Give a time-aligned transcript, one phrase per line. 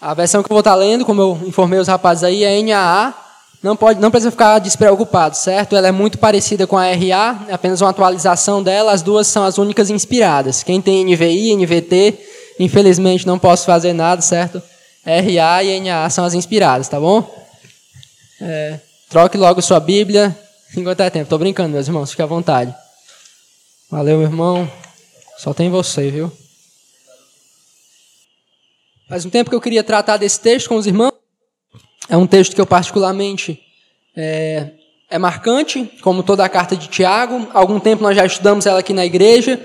[0.00, 3.14] A versão que eu vou estar lendo, como eu informei os rapazes aí, é NAA.
[3.62, 5.74] Não, pode, não precisa ficar despreocupado, certo?
[5.74, 8.92] Ela é muito parecida com a RA, é apenas uma atualização dela.
[8.92, 10.62] As duas são as únicas inspiradas.
[10.62, 12.18] Quem tem NVI, NVT,
[12.60, 14.62] infelizmente não posso fazer nada, certo?
[15.04, 17.28] RA e NA são as inspiradas, tá bom?
[18.40, 18.78] É,
[19.08, 20.36] troque logo sua Bíblia
[20.76, 21.24] enquanto é tempo.
[21.24, 22.74] Estou brincando, meus irmãos, fique à vontade.
[23.90, 24.70] Valeu, meu irmão.
[25.38, 26.30] Só tem você, viu?
[29.08, 31.12] Faz um tempo que eu queria tratar desse texto com os irmãos.
[32.08, 33.60] É um texto que eu particularmente
[34.16, 34.70] é,
[35.08, 37.46] é marcante, como toda a carta de Tiago.
[37.54, 39.60] Há algum tempo nós já estudamos ela aqui na igreja,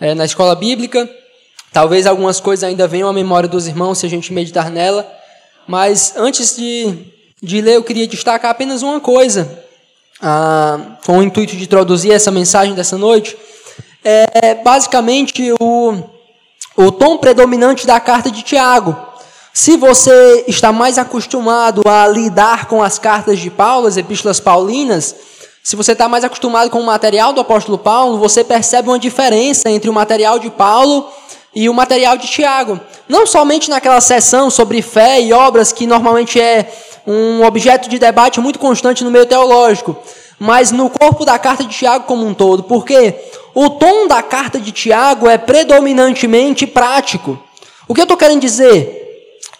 [0.00, 1.08] é, na escola bíblica.
[1.70, 5.06] Talvez algumas coisas ainda venham à memória dos irmãos se a gente meditar nela.
[5.66, 6.94] Mas antes de,
[7.42, 9.64] de ler, eu queria destacar apenas uma coisa,
[10.22, 13.36] ah, com o intuito de introduzir essa mensagem dessa noite.
[14.02, 16.17] É basicamente o
[16.78, 18.96] o tom predominante da carta de Tiago.
[19.52, 25.12] Se você está mais acostumado a lidar com as cartas de Paulo, as epístolas paulinas,
[25.60, 29.68] se você está mais acostumado com o material do apóstolo Paulo, você percebe uma diferença
[29.68, 31.08] entre o material de Paulo
[31.52, 32.78] e o material de Tiago.
[33.08, 36.72] Não somente naquela sessão sobre fé e obras, que normalmente é
[37.04, 39.96] um objeto de debate muito constante no meio teológico,
[40.38, 42.62] mas no corpo da carta de Tiago como um todo.
[42.62, 43.16] Porque
[43.54, 47.38] o tom da carta de Tiago é predominantemente prático.
[47.86, 48.98] O que eu estou querendo dizer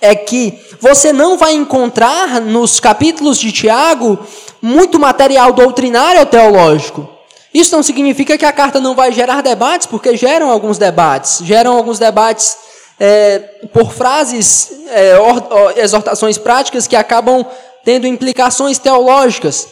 [0.01, 4.19] é que você não vai encontrar nos capítulos de Tiago
[4.61, 7.09] muito material doutrinário ou teológico.
[7.53, 11.41] Isso não significa que a carta não vai gerar debates, porque geram alguns debates.
[11.43, 12.57] Geram alguns debates
[13.01, 13.39] é,
[13.73, 17.47] por frases, é, or, or, exortações práticas que acabam
[17.85, 19.67] tendo implicações teológicas.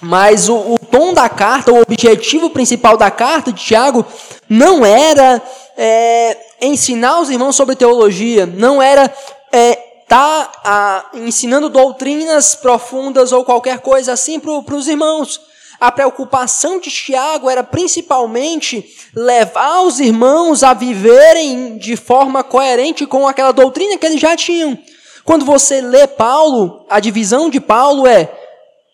[0.00, 4.04] Mas o, o, tom da carta, o objetivo principal da carta de Tiago,
[4.48, 5.40] não era
[5.76, 9.12] é, ensinar os irmãos sobre teologia, não era
[9.52, 9.76] é,
[10.08, 15.40] tá ensinando doutrinas profundas ou qualquer coisa assim para os irmãos.
[15.80, 23.26] A preocupação de Tiago era principalmente levar os irmãos a viverem de forma coerente com
[23.26, 24.76] aquela doutrina que eles já tinham.
[25.24, 28.30] Quando você lê Paulo, a divisão de Paulo é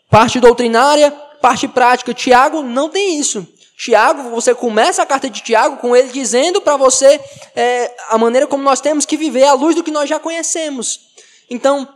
[0.09, 2.14] Parte doutrinária, parte prática.
[2.14, 3.47] Tiago não tem isso.
[3.76, 7.20] Tiago, você começa a carta de Tiago com ele dizendo para você
[7.54, 11.00] é, a maneira como nós temos que viver à luz do que nós já conhecemos.
[11.50, 11.86] Então,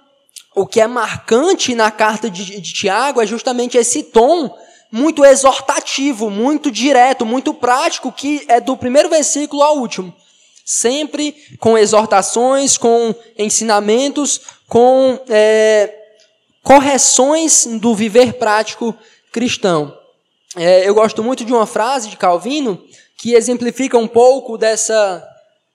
[0.54, 4.54] o que é marcante na carta de, de Tiago é justamente esse tom
[4.92, 10.14] muito exortativo, muito direto, muito prático, que é do primeiro versículo ao último.
[10.64, 15.94] Sempre com exortações, com ensinamentos, com é,
[16.62, 18.94] correções do viver prático
[19.32, 19.96] cristão.
[20.56, 22.82] É, eu gosto muito de uma frase de Calvino
[23.16, 25.26] que exemplifica um pouco dessa,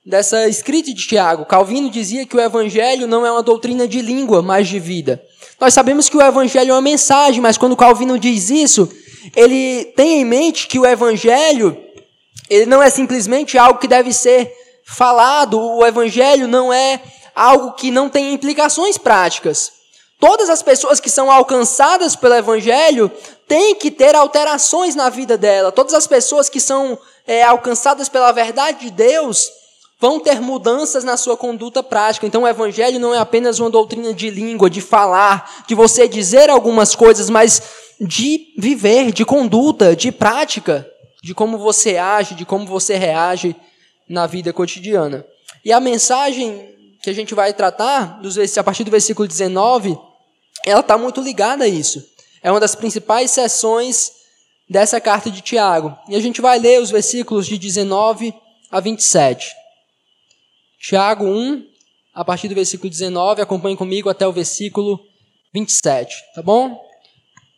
[0.06, 1.46] dessa escrita de Tiago.
[1.46, 5.24] Calvino dizia que o evangelho não é uma doutrina de língua, mas de vida.
[5.60, 8.92] Nós sabemos que o evangelho é uma mensagem, mas quando Calvino diz isso,
[9.36, 11.86] ele tem em mente que o evangelho
[12.50, 14.52] ele não é simplesmente algo que deve ser
[14.86, 17.02] falado, o evangelho não é
[17.34, 19.72] algo que não tem implicações práticas.
[20.28, 23.12] Todas as pessoas que são alcançadas pelo Evangelho
[23.48, 25.72] têm que ter alterações na vida dela.
[25.72, 26.98] Todas as pessoas que são
[27.28, 29.52] é, alcançadas pela verdade de Deus
[30.02, 32.26] vão ter mudanças na sua conduta prática.
[32.26, 36.50] Então, o Evangelho não é apenas uma doutrina de língua, de falar, de você dizer
[36.50, 37.62] algumas coisas, mas
[38.02, 40.90] de viver, de conduta, de prática,
[41.24, 43.56] de como você age, de como você reage
[44.10, 45.24] na vida cotidiana.
[45.64, 48.20] E a mensagem que a gente vai tratar,
[48.58, 49.96] a partir do versículo 19,
[50.66, 52.04] ela está muito ligada a isso.
[52.44, 54.12] É uma das principais seções
[54.70, 55.98] dessa carta de Tiago.
[56.08, 58.34] E a gente vai ler os versículos de 19
[58.70, 59.52] a 27.
[60.80, 61.66] Tiago 1,
[62.14, 65.00] a partir do versículo 19, acompanhe comigo até o versículo
[65.54, 66.80] 27, tá bom?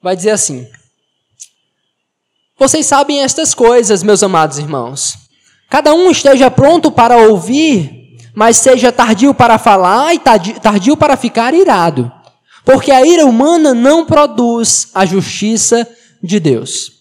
[0.01, 0.69] Vai dizer assim:
[2.57, 5.15] Vocês sabem estas coisas, meus amados irmãos.
[5.69, 7.97] Cada um esteja pronto para ouvir
[8.37, 12.11] mas seja tardio para falar e tardio para ficar irado.
[12.67, 15.89] Porque a ira humana não produz a justiça
[16.21, 16.91] de Deus.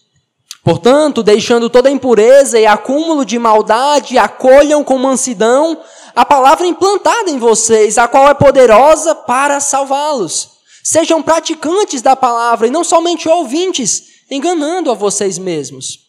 [0.63, 5.77] Portanto, deixando toda impureza e acúmulo de maldade, acolham com mansidão
[6.15, 10.51] a palavra implantada em vocês, a qual é poderosa para salvá-los.
[10.81, 15.99] Sejam praticantes da palavra e não somente ouvintes, enganando a vocês mesmos.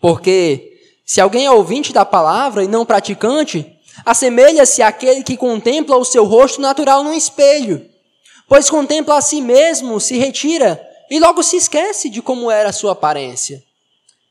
[0.00, 0.70] Porque
[1.04, 3.74] se alguém é ouvinte da palavra e não praticante,
[4.04, 7.93] Assemelha-se àquele que contempla o seu rosto natural no espelho,
[8.48, 10.80] pois contempla a si mesmo, se retira
[11.10, 13.62] e logo se esquece de como era a sua aparência.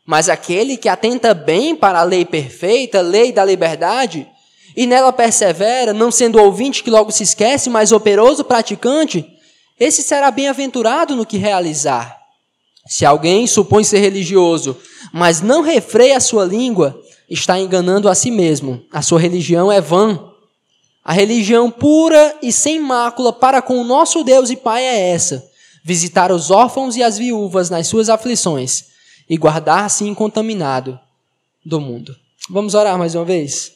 [0.05, 4.27] Mas aquele que atenta bem para a lei perfeita, lei da liberdade,
[4.75, 9.25] e nela persevera, não sendo ouvinte que logo se esquece, mas operoso praticante,
[9.79, 12.17] esse será bem-aventurado no que realizar.
[12.87, 14.77] Se alguém supõe ser religioso,
[15.13, 16.99] mas não refreia a sua língua,
[17.29, 18.83] está enganando a si mesmo.
[18.91, 20.32] A sua religião é vã.
[21.03, 25.45] A religião pura e sem mácula para com o nosso Deus e Pai é essa:
[25.83, 28.85] visitar os órfãos e as viúvas nas suas aflições
[29.29, 30.97] e guardar-se incontaminado
[31.65, 32.15] do mundo.
[32.49, 33.73] Vamos orar mais uma vez?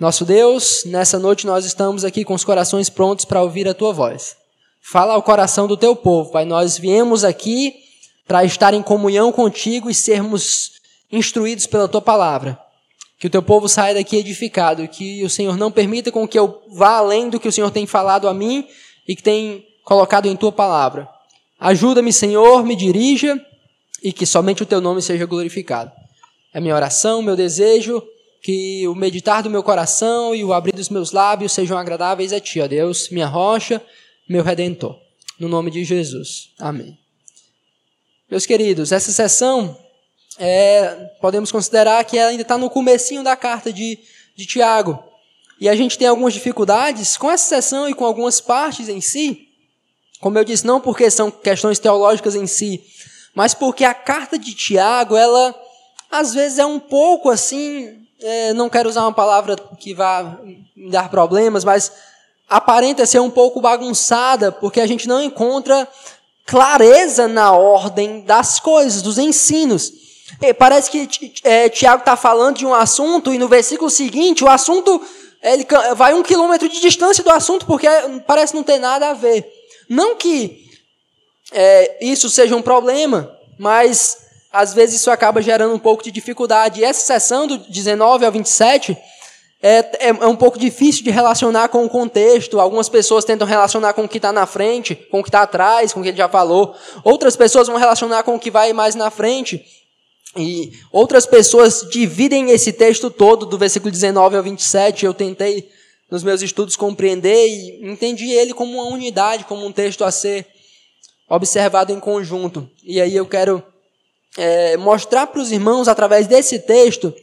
[0.00, 3.92] Nosso Deus, nessa noite nós estamos aqui com os corações prontos para ouvir a tua
[3.92, 4.36] voz.
[4.82, 6.44] Fala ao coração do teu povo, Pai.
[6.44, 7.74] Nós viemos aqui
[8.26, 10.72] para estar em comunhão contigo e sermos
[11.10, 12.58] instruídos pela tua palavra.
[13.18, 16.62] Que o teu povo saia daqui edificado, que o Senhor não permita com que eu
[16.70, 18.66] vá além do que o Senhor tem falado a mim
[19.08, 21.08] e que tem colocado em tua palavra.
[21.58, 23.40] Ajuda-me, Senhor, me dirija
[24.02, 25.90] e que somente o teu nome seja glorificado.
[26.52, 28.02] É minha oração, meu desejo,
[28.42, 32.40] que o meditar do meu coração e o abrir dos meus lábios sejam agradáveis a
[32.40, 33.82] ti, ó Deus, minha rocha,
[34.28, 34.96] meu redentor.
[35.38, 36.50] No nome de Jesus.
[36.58, 36.98] Amém.
[38.30, 39.76] Meus queridos, essa sessão
[40.38, 43.98] é, podemos considerar que ela ainda está no comecinho da carta de,
[44.34, 45.02] de Tiago.
[45.60, 49.48] E a gente tem algumas dificuldades com essa sessão e com algumas partes em si.
[50.20, 52.82] Como eu disse, não porque são questões teológicas em si,
[53.34, 55.54] mas porque a carta de Tiago, ela
[56.10, 60.38] às vezes é um pouco assim, é, não quero usar uma palavra que vá
[60.74, 61.92] me dar problemas, mas
[62.48, 65.86] aparenta ser um pouco bagunçada, porque a gente não encontra
[66.46, 70.05] clareza na ordem das coisas, dos ensinos.
[70.58, 75.00] Parece que é, Tiago está falando de um assunto e no versículo seguinte o assunto
[75.42, 77.86] ele vai um quilômetro de distância do assunto porque
[78.26, 79.46] parece não ter nada a ver.
[79.88, 80.66] Não que
[81.52, 84.18] é, isso seja um problema, mas
[84.52, 86.80] às vezes isso acaba gerando um pouco de dificuldade.
[86.80, 88.96] E essa sessão do 19 ao 27
[89.62, 92.60] é, é, é, um pouco difícil de relacionar com o contexto.
[92.60, 95.92] Algumas pessoas tentam relacionar com o que está na frente, com o que está atrás,
[95.92, 96.74] com o que ele já falou.
[97.04, 99.64] Outras pessoas vão relacionar com o que vai mais na frente.
[100.36, 105.04] E outras pessoas dividem esse texto todo, do versículo 19 ao 27.
[105.06, 105.70] Eu tentei,
[106.10, 110.46] nos meus estudos, compreender e entendi ele como uma unidade, como um texto a ser
[111.28, 112.68] observado em conjunto.
[112.84, 113.62] E aí eu quero
[114.36, 117.14] é, mostrar para os irmãos, através desse texto,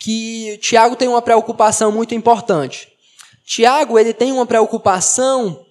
[0.00, 2.88] que Tiago tem uma preocupação muito importante.
[3.44, 5.66] Tiago ele tem uma preocupação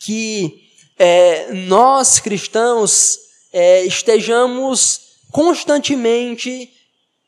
[0.00, 0.62] que
[0.98, 3.18] é, nós cristãos
[3.52, 5.03] é, estejamos
[5.34, 6.70] constantemente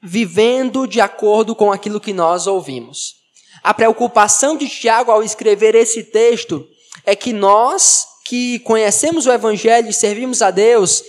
[0.01, 3.17] vivendo de acordo com aquilo que nós ouvimos.
[3.65, 6.65] A preocupação de Tiago ao escrever esse texto
[7.05, 11.03] é que nós que conhecemos o Evangelho e servimos a Deus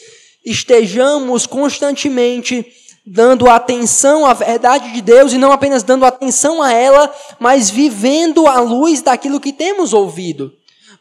[0.43, 2.65] estejamos constantemente
[3.05, 8.47] dando atenção à verdade de Deus e não apenas dando atenção a ela, mas vivendo
[8.47, 10.51] à luz daquilo que temos ouvido.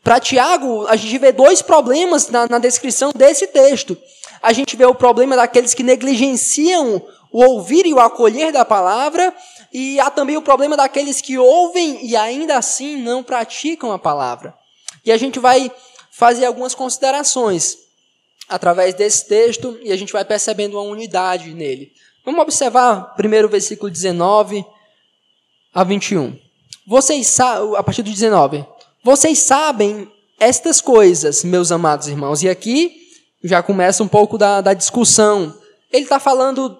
[0.06, 3.98] Para Tiago, a gente vê dois problemas na, na, descrição desse texto.
[4.46, 7.02] A gente vê o problema daqueles que negligenciam
[7.32, 9.34] o ouvir e o acolher da palavra,
[9.72, 14.54] e há também o problema daqueles que ouvem e ainda assim não praticam a palavra.
[15.04, 15.68] E a gente vai
[16.12, 17.76] fazer algumas considerações
[18.48, 21.90] através desse texto e a gente vai percebendo uma unidade nele.
[22.24, 24.64] Vamos observar primeiro o versículo 19
[25.74, 26.38] a 21.
[26.86, 28.64] Vocês a partir do 19.
[29.02, 32.44] Vocês sabem estas coisas, meus amados irmãos.
[32.44, 33.05] E aqui
[33.46, 35.54] já começa um pouco da, da discussão.
[35.92, 36.78] Ele está falando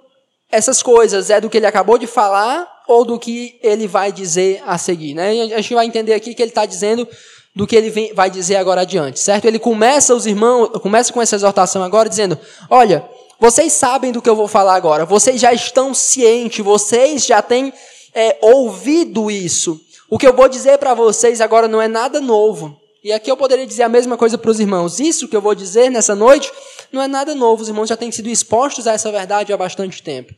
[0.51, 4.63] essas coisas, é do que ele acabou de falar ou do que ele vai dizer
[4.67, 5.15] a seguir.
[5.15, 5.31] Né?
[5.55, 7.07] A gente vai entender aqui que ele está dizendo
[7.55, 9.47] do que ele vem, vai dizer agora adiante, certo?
[9.47, 13.09] Ele começa os irmãos, começa com essa exortação agora dizendo: Olha,
[13.41, 17.73] vocês sabem do que eu vou falar agora, vocês já estão cientes, vocês já têm
[18.15, 19.81] é, ouvido isso.
[20.09, 22.79] O que eu vou dizer para vocês agora não é nada novo.
[23.07, 24.99] E aqui eu poderia dizer a mesma coisa para os irmãos.
[24.99, 26.51] Isso que eu vou dizer nessa noite
[26.91, 27.63] não é nada novo.
[27.63, 30.35] Os irmãos já têm sido expostos a essa verdade há bastante tempo.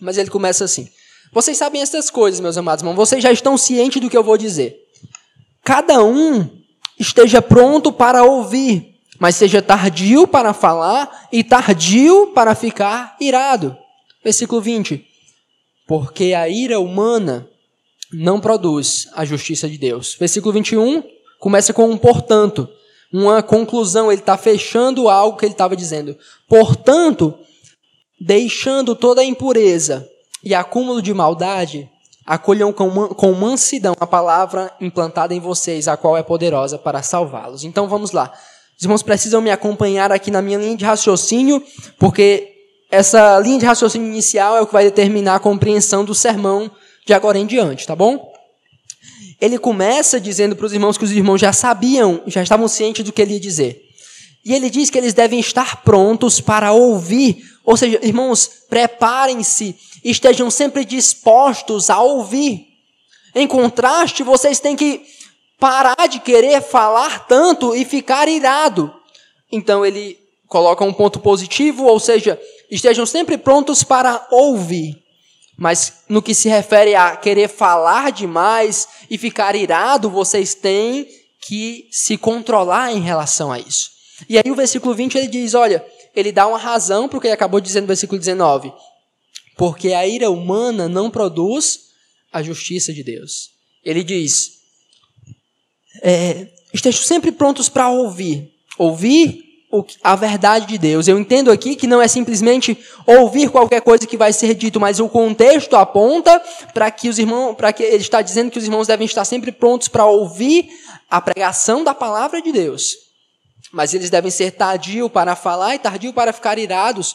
[0.00, 0.88] Mas ele começa assim:
[1.32, 2.94] Vocês sabem essas coisas, meus amados irmãos.
[2.94, 4.76] Vocês já estão cientes do que eu vou dizer
[5.64, 6.48] cada um
[6.96, 13.76] esteja pronto para ouvir, mas seja tardio para falar e tardio para ficar irado.
[14.22, 15.04] Versículo 20.
[15.84, 17.50] Porque a ira humana
[18.12, 20.14] não produz a justiça de Deus.
[20.14, 22.68] Versículo 21 começa com um portanto,
[23.12, 26.16] uma conclusão, ele está fechando algo que ele estava dizendo.
[26.48, 27.34] Portanto,
[28.20, 30.08] deixando toda a impureza
[30.44, 31.88] e acúmulo de maldade,
[32.26, 37.64] acolham com, mansidão a palavra implantada em vocês, a qual é poderosa para salvá-los.
[37.64, 38.32] Então vamos lá.
[38.76, 41.62] Os irmãos precisam me acompanhar aqui na minha linha de raciocínio,
[41.98, 42.52] porque
[42.90, 46.70] essa linha de raciocínio inicial é o que vai determinar a compreensão do sermão
[47.06, 48.27] de agora em diante, tá bom?
[49.40, 53.12] Ele começa dizendo para os irmãos que os irmãos já sabiam, já estavam cientes do
[53.12, 53.84] que ele ia dizer.
[54.44, 57.44] E ele diz que eles devem estar prontos para ouvir.
[57.64, 62.66] Ou seja, irmãos, preparem-se, estejam sempre dispostos a ouvir.
[63.34, 65.02] Em contraste, vocês têm que
[65.58, 68.92] parar de querer falar tanto e ficar irado.
[69.52, 72.40] Então ele coloca um ponto positivo, ou seja,
[72.70, 74.96] estejam sempre prontos para ouvir.
[75.58, 81.08] Mas no que se refere a querer falar demais e ficar irado, vocês têm
[81.40, 83.90] que se controlar em relação a isso.
[84.28, 85.84] E aí o versículo 20 ele diz, olha,
[86.14, 88.72] ele dá uma razão para o que ele acabou dizer no versículo 19.
[89.56, 91.88] Porque a ira humana não produz
[92.32, 93.50] a justiça de Deus.
[93.84, 94.58] Ele diz,
[96.02, 98.52] é, estejam sempre prontos para ouvir.
[98.78, 99.47] Ouvir
[100.02, 101.06] a verdade de Deus.
[101.08, 104.98] Eu entendo aqui que não é simplesmente ouvir qualquer coisa que vai ser dito, mas
[104.98, 106.40] o contexto aponta
[106.72, 109.52] para que os irmãos, para que ele está dizendo que os irmãos devem estar sempre
[109.52, 110.68] prontos para ouvir
[111.10, 112.96] a pregação da palavra de Deus.
[113.70, 117.14] Mas eles devem ser tardio para falar e tardio para ficar irados,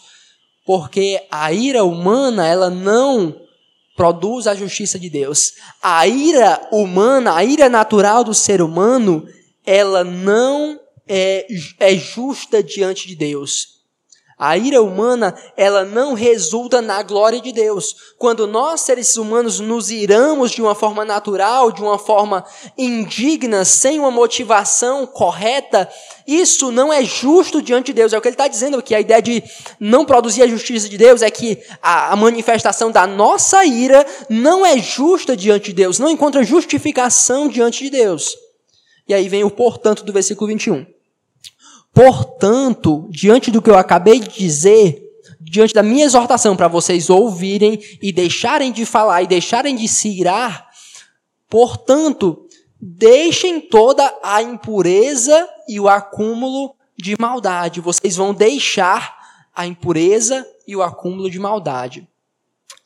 [0.64, 3.36] porque a ira humana, ela não
[3.96, 5.54] produz a justiça de Deus.
[5.82, 9.28] A ira humana, a ira natural do ser humano,
[9.66, 11.46] ela não é,
[11.80, 13.74] é justa diante de Deus.
[14.38, 18.14] A ira humana, ela não resulta na glória de Deus.
[18.18, 22.44] Quando nós, seres humanos, nos iramos de uma forma natural, de uma forma
[22.78, 25.88] indigna, sem uma motivação correta,
[26.28, 28.12] isso não é justo diante de Deus.
[28.12, 28.96] É o que ele está dizendo aqui.
[28.96, 29.42] A ideia de
[29.80, 34.78] não produzir a justiça de Deus é que a manifestação da nossa ira não é
[34.78, 38.36] justa diante de Deus, não encontra justificação diante de Deus.
[39.08, 40.86] E aí vem o portanto do versículo 21.
[41.94, 45.04] Portanto, diante do que eu acabei de dizer,
[45.40, 50.10] diante da minha exortação para vocês ouvirem e deixarem de falar e deixarem de se
[50.10, 50.68] irar,
[51.48, 52.48] portanto,
[52.82, 57.80] deixem toda a impureza e o acúmulo de maldade.
[57.80, 59.16] Vocês vão deixar
[59.56, 62.08] a impureza e o acúmulo de maldade.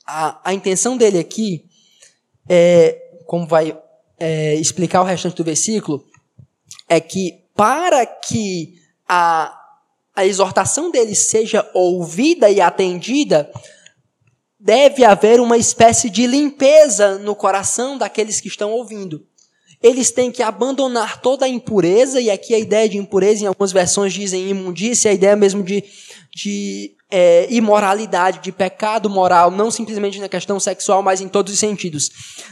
[0.06, 1.66] A, a intenção dele aqui
[2.48, 3.78] é, como vai
[4.20, 6.06] é, explicar o restante do versículo,
[6.90, 8.76] é que para que
[9.08, 9.58] a,
[10.16, 13.52] a exortação deles seja ouvida e atendida,
[14.60, 19.26] deve haver uma espécie de limpeza no coração daqueles que estão ouvindo.
[19.82, 23.72] Eles têm que abandonar toda a impureza, e aqui a ideia de impureza, em algumas
[23.72, 25.84] versões dizem imundícia, a ideia mesmo de,
[26.36, 31.60] de é, imoralidade, de pecado moral, não simplesmente na questão sexual, mas em todos os
[31.60, 32.10] sentidos.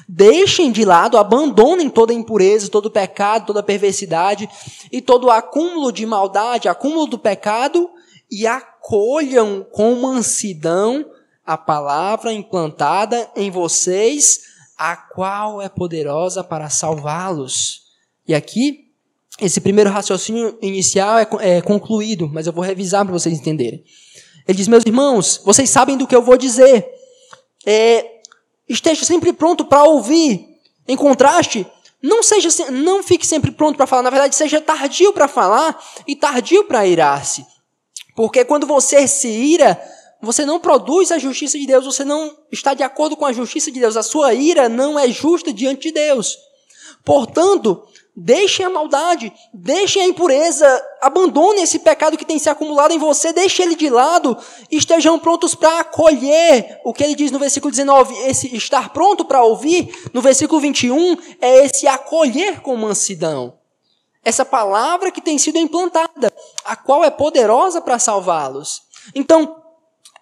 [0.08, 4.48] Deixem de lado, abandonem toda impureza, todo pecado, toda perversidade
[4.92, 7.90] e todo acúmulo de maldade, acúmulo do pecado
[8.32, 11.06] e acolham com mansidão
[11.46, 14.40] a palavra implantada em vocês,
[14.78, 17.82] a qual é poderosa para salvá-los.
[18.28, 18.86] E aqui,
[19.40, 23.84] esse primeiro raciocínio inicial é, é concluído, mas eu vou revisar para vocês entenderem.
[24.48, 26.88] Ele diz: Meus irmãos, vocês sabem do que eu vou dizer.
[27.66, 28.22] É,
[28.68, 30.56] esteja sempre pronto para ouvir.
[30.88, 31.66] Em contraste,
[32.02, 34.04] não seja, não fique sempre pronto para falar.
[34.04, 37.46] Na verdade, seja tardio para falar e tardio para irar-se.
[38.16, 39.82] Porque quando você se ira,
[40.22, 41.86] você não produz a justiça de Deus.
[41.86, 43.98] Você não está de acordo com a justiça de Deus.
[43.98, 46.38] A sua ira não é justa diante de Deus.
[47.04, 47.84] Portanto,
[48.18, 50.66] Deixem a maldade, deixem a impureza,
[51.02, 54.38] abandonem esse pecado que tem se acumulado em você, deixem ele de lado,
[54.72, 59.44] estejam prontos para acolher o que ele diz no versículo 19, esse estar pronto para
[59.44, 63.58] ouvir, no versículo 21, é esse acolher com mansidão.
[64.24, 68.82] Essa palavra que tem sido implantada, a qual é poderosa para salvá-los.
[69.14, 69.62] Então,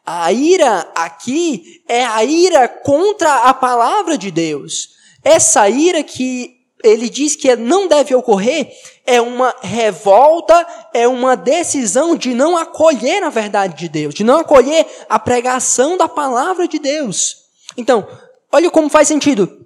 [0.04, 4.90] a ira aqui é a ira contra a palavra de Deus.
[5.24, 8.72] Essa ira que ele diz que não deve ocorrer
[9.06, 14.40] é uma revolta, é uma decisão de não acolher a verdade de Deus, de não
[14.40, 17.44] acolher a pregação da palavra de Deus.
[17.78, 18.08] Então,
[18.52, 19.66] olha como faz sentido.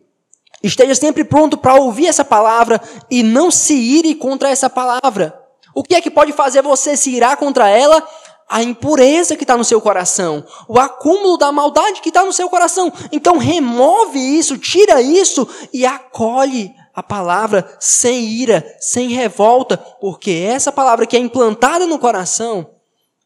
[0.64, 2.82] Esteja sempre pronto para ouvir essa palavra
[3.12, 5.40] e não se ire contra essa palavra.
[5.74, 8.06] O que é que pode fazer você se irar contra ela?
[8.50, 12.50] A impureza que está no seu coração, o acúmulo da maldade que está no seu
[12.50, 12.92] coração.
[13.12, 20.72] Então remove isso, tira isso e acolhe a palavra sem ira, sem revolta, porque essa
[20.72, 22.72] palavra que é implantada no coração,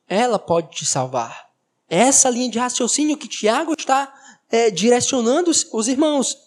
[0.10, 1.48] ela pode te salvar.
[1.88, 4.14] Essa linha de raciocínio que Tiago está
[4.50, 6.38] é, direcionando os, os irmãos.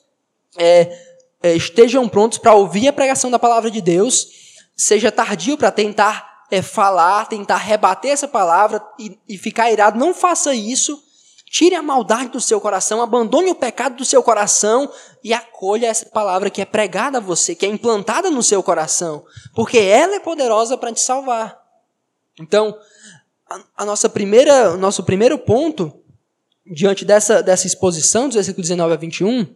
[0.59, 4.29] É, é, estejam prontos para ouvir a pregação da palavra de Deus,
[4.77, 9.99] seja tardio para tentar é, falar, tentar rebater essa palavra e, e ficar irado.
[9.99, 11.03] Não faça isso.
[11.51, 14.91] Tire a maldade do seu coração, abandone o pecado do seu coração
[15.25, 19.25] e acolha essa palavra que é pregada a você, que é implantada no seu coração,
[19.55, 21.59] porque ela é poderosa para te salvar.
[22.39, 22.79] Então,
[23.49, 25.99] a, a nossa primeira, o nosso primeiro ponto,
[26.67, 29.47] diante dessa, dessa exposição, dos versículos 19 a 21,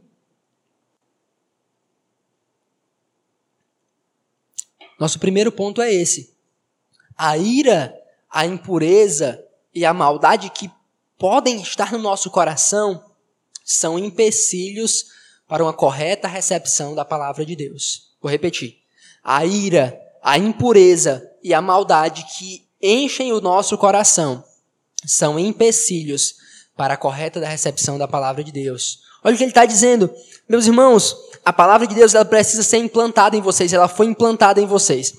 [4.99, 6.35] nosso primeiro ponto é esse.
[7.15, 7.95] A ira,
[8.31, 9.45] a impureza
[9.75, 10.71] e a maldade que
[11.19, 13.05] podem estar no nosso coração
[13.63, 15.19] são empecilhos
[15.49, 18.13] para uma correta recepção da palavra de Deus.
[18.21, 18.77] Vou repetir.
[19.25, 24.45] A ira, a impureza e a maldade que enchem o nosso coração
[25.07, 26.35] são empecilhos
[26.77, 29.01] para a correta recepção da palavra de Deus.
[29.25, 30.13] Olha o que ele está dizendo.
[30.49, 34.61] Meus irmãos, a palavra de Deus ela precisa ser implantada em vocês, ela foi implantada
[34.61, 35.15] em vocês.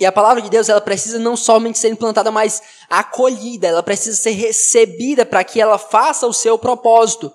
[0.00, 4.16] E a palavra de Deus, ela precisa não somente ser implantada, mas acolhida, ela precisa
[4.16, 7.32] ser recebida para que ela faça o seu propósito.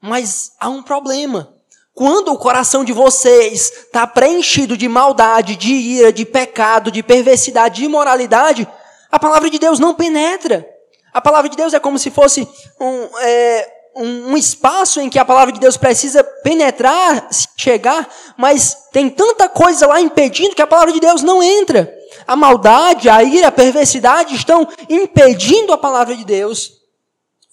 [0.00, 1.54] Mas há um problema.
[1.92, 7.76] Quando o coração de vocês está preenchido de maldade, de ira, de pecado, de perversidade,
[7.76, 8.66] de imoralidade,
[9.10, 10.66] a palavra de Deus não penetra.
[11.12, 12.48] A palavra de Deus é como se fosse
[12.80, 18.88] um, é, um, um espaço em que a palavra de Deus precisa penetrar, chegar, mas
[18.92, 21.92] tem tanta coisa lá impedindo que a palavra de Deus não entra.
[22.26, 26.72] A maldade, a ira, a perversidade estão impedindo a palavra de Deus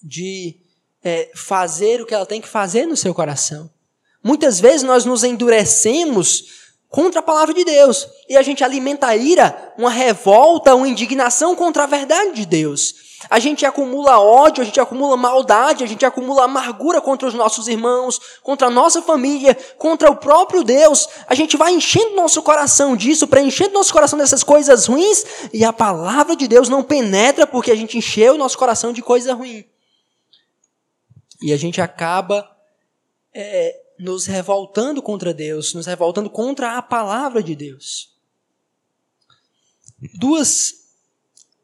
[0.02, 0.67] de
[1.08, 3.70] é, fazer o que ela tem que fazer no seu coração.
[4.22, 6.58] Muitas vezes nós nos endurecemos
[6.90, 11.56] contra a palavra de Deus e a gente alimenta a ira, uma revolta, uma indignação
[11.56, 13.08] contra a verdade de Deus.
[13.30, 17.68] A gente acumula ódio, a gente acumula maldade, a gente acumula amargura contra os nossos
[17.68, 21.08] irmãos, contra a nossa família, contra o próprio Deus.
[21.26, 25.74] A gente vai enchendo nosso coração disso, preenchendo nosso coração dessas coisas ruins, e a
[25.74, 29.66] palavra de Deus não penetra porque a gente encheu o nosso coração de coisa ruim.
[31.42, 32.50] E a gente acaba
[33.34, 38.16] é, nos revoltando contra Deus, nos revoltando contra a palavra de Deus.
[40.16, 40.88] Duas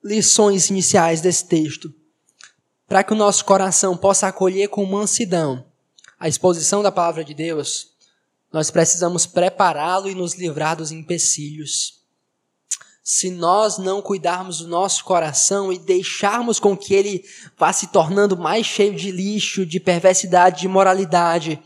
[0.04, 1.94] lições iniciais desse texto,
[2.88, 5.66] para que o nosso coração possa acolher com mansidão
[6.24, 7.90] a exposição da palavra de Deus,
[8.50, 12.02] nós precisamos prepará-lo e nos livrar dos empecilhos.
[13.04, 17.26] Se nós não cuidarmos do nosso coração e deixarmos com que ele
[17.58, 21.62] vá se tornando mais cheio de lixo, de perversidade, de imoralidade,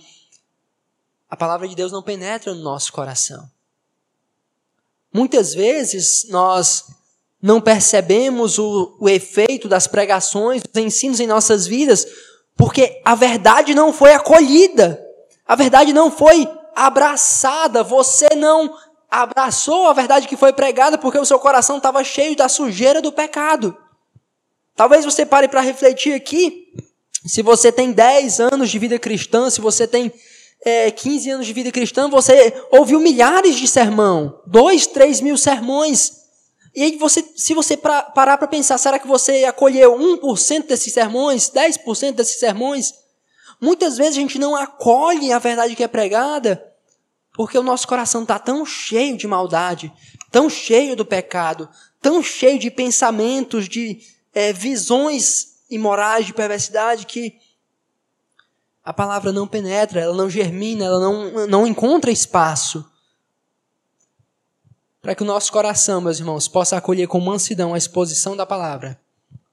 [1.30, 3.48] a palavra de Deus não penetra no nosso coração.
[5.14, 6.86] Muitas vezes nós
[7.40, 12.08] não percebemos o, o efeito das pregações, dos ensinos em nossas vidas,
[12.56, 15.00] porque a verdade não foi acolhida,
[15.46, 18.76] a verdade não foi abraçada, você não
[19.10, 23.12] abraçou a verdade que foi pregada porque o seu coração estava cheio da sujeira do
[23.12, 23.76] pecado.
[24.76, 26.68] Talvez você pare para refletir aqui,
[27.26, 30.12] se você tem 10 anos de vida cristã, se você tem
[30.64, 36.12] é, 15 anos de vida cristã, você ouviu milhares de sermão, 2, 3 mil sermões.
[36.76, 40.94] E aí, você, se você pra, parar para pensar, será que você acolheu 1% desses
[40.94, 42.94] sermões, 10% desses sermões?
[43.60, 46.64] Muitas vezes a gente não acolhe a verdade que é pregada,
[47.38, 49.94] porque o nosso coração está tão cheio de maldade,
[50.32, 51.70] tão cheio do pecado,
[52.02, 54.00] tão cheio de pensamentos, de
[54.34, 57.36] é, visões imorais, de perversidade, que
[58.84, 62.84] a palavra não penetra, ela não germina, ela não, não encontra espaço
[65.00, 69.00] para que o nosso coração, meus irmãos, possa acolher com mansidão a exposição da palavra,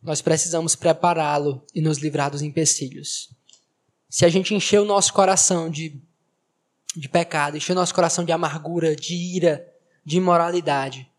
[0.03, 3.29] nós precisamos prepará-lo e nos livrar dos empecilhos.
[4.09, 6.01] Se a gente encher o nosso coração de,
[6.97, 9.67] de pecado, encher nosso coração de amargura, de ira,
[10.05, 11.11] de imoralidade,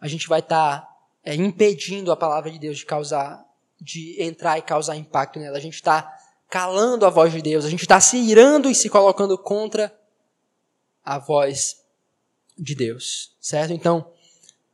[0.00, 3.44] a gente vai estar tá, é, impedindo a palavra de Deus de causar,
[3.80, 5.58] de entrar e causar impacto nela.
[5.58, 6.10] A gente está
[6.48, 9.94] calando a voz de Deus, a gente está se irando e se colocando contra
[11.04, 11.82] a voz
[12.58, 13.72] de Deus, certo?
[13.72, 14.10] Então,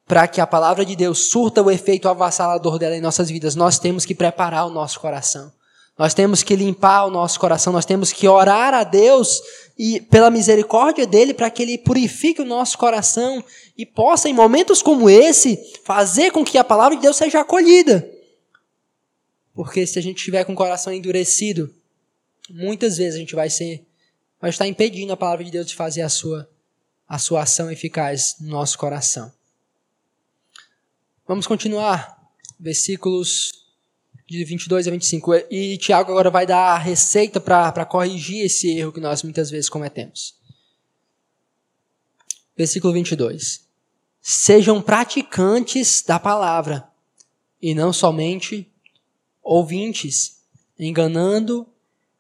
[0.07, 3.79] para que a palavra de Deus surta o efeito avassalador dela em nossas vidas, nós
[3.79, 5.53] temos que preparar o nosso coração.
[5.99, 9.41] Nós temos que limpar o nosso coração, nós temos que orar a Deus
[9.79, 13.43] e pela misericórdia dele para que ele purifique o nosso coração
[13.77, 18.11] e possa em momentos como esse fazer com que a palavra de Deus seja acolhida.
[19.55, 21.75] Porque se a gente tiver com o coração endurecido,
[22.51, 23.83] muitas vezes a gente vai ser
[24.39, 26.49] vai estar impedindo a palavra de Deus de fazer a sua
[27.09, 29.33] a sua ação eficaz no nosso coração.
[31.27, 32.17] Vamos continuar.
[32.59, 33.66] Versículos
[34.27, 35.35] de 22 a 25.
[35.51, 39.69] E Tiago agora vai dar a receita para corrigir esse erro que nós muitas vezes
[39.69, 40.35] cometemos.
[42.57, 43.65] Versículo 22.
[44.21, 46.89] Sejam praticantes da palavra
[47.63, 48.69] e não somente
[49.43, 50.41] ouvintes,
[50.79, 51.67] enganando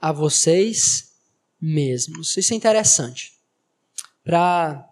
[0.01, 1.13] a vocês
[1.61, 2.37] mesmos.
[2.37, 3.33] Isso é interessante.
[4.23, 4.89] Para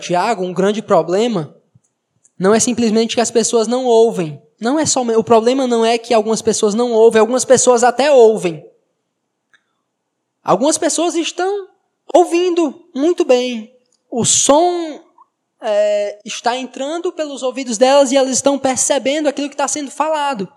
[0.00, 1.56] Tiago, um grande problema
[2.36, 4.42] não é simplesmente que as pessoas não ouvem.
[4.60, 8.10] Não é só o problema não é que algumas pessoas não ouvem, algumas pessoas até
[8.10, 8.64] ouvem.
[10.42, 11.68] Algumas pessoas estão
[12.14, 13.74] ouvindo muito bem.
[14.10, 15.00] O som
[15.60, 20.50] é, está entrando pelos ouvidos delas e elas estão percebendo aquilo que está sendo falado.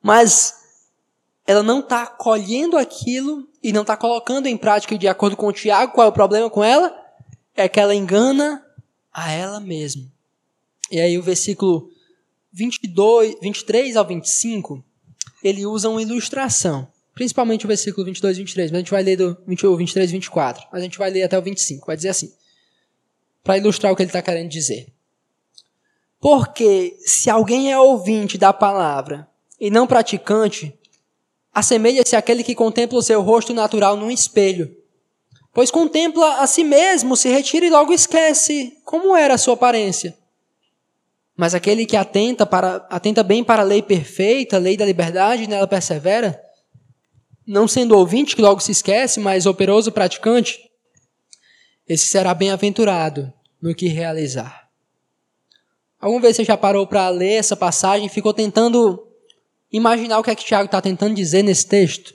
[0.00, 0.62] Mas
[1.46, 5.52] ela não está colhendo aquilo e não está colocando em prática de acordo com o
[5.52, 5.92] Tiago.
[5.92, 6.94] Qual é o problema com ela?
[7.56, 8.64] É que ela engana
[9.12, 10.04] a ela mesma.
[10.90, 11.91] E aí o versículo
[12.52, 14.84] 22, 23 ao 25,
[15.42, 16.86] ele usa uma ilustração.
[17.14, 20.12] Principalmente o versículo 22 e 23, mas a gente vai ler do 21, 23 e
[20.12, 20.66] 24.
[20.72, 21.86] Mas a gente vai ler até o 25.
[21.86, 22.32] Vai dizer assim.
[23.42, 24.86] Para ilustrar o que ele está querendo dizer.
[26.20, 29.28] Porque se alguém é ouvinte da palavra
[29.60, 30.72] e não praticante,
[31.52, 34.74] assemelha-se àquele que contempla o seu rosto natural num espelho.
[35.52, 40.16] Pois contempla a si mesmo, se retira e logo esquece como era a sua aparência.
[41.42, 45.48] Mas aquele que atenta, para, atenta bem para a lei perfeita, a lei da liberdade,
[45.48, 46.40] nela persevera,
[47.44, 50.60] não sendo ouvinte que logo se esquece, mas operoso praticante,
[51.88, 54.68] esse será bem-aventurado no que realizar.
[55.98, 59.04] Alguma vez você já parou para ler essa passagem e ficou tentando
[59.72, 62.14] imaginar o que é que Tiago está tentando dizer nesse texto?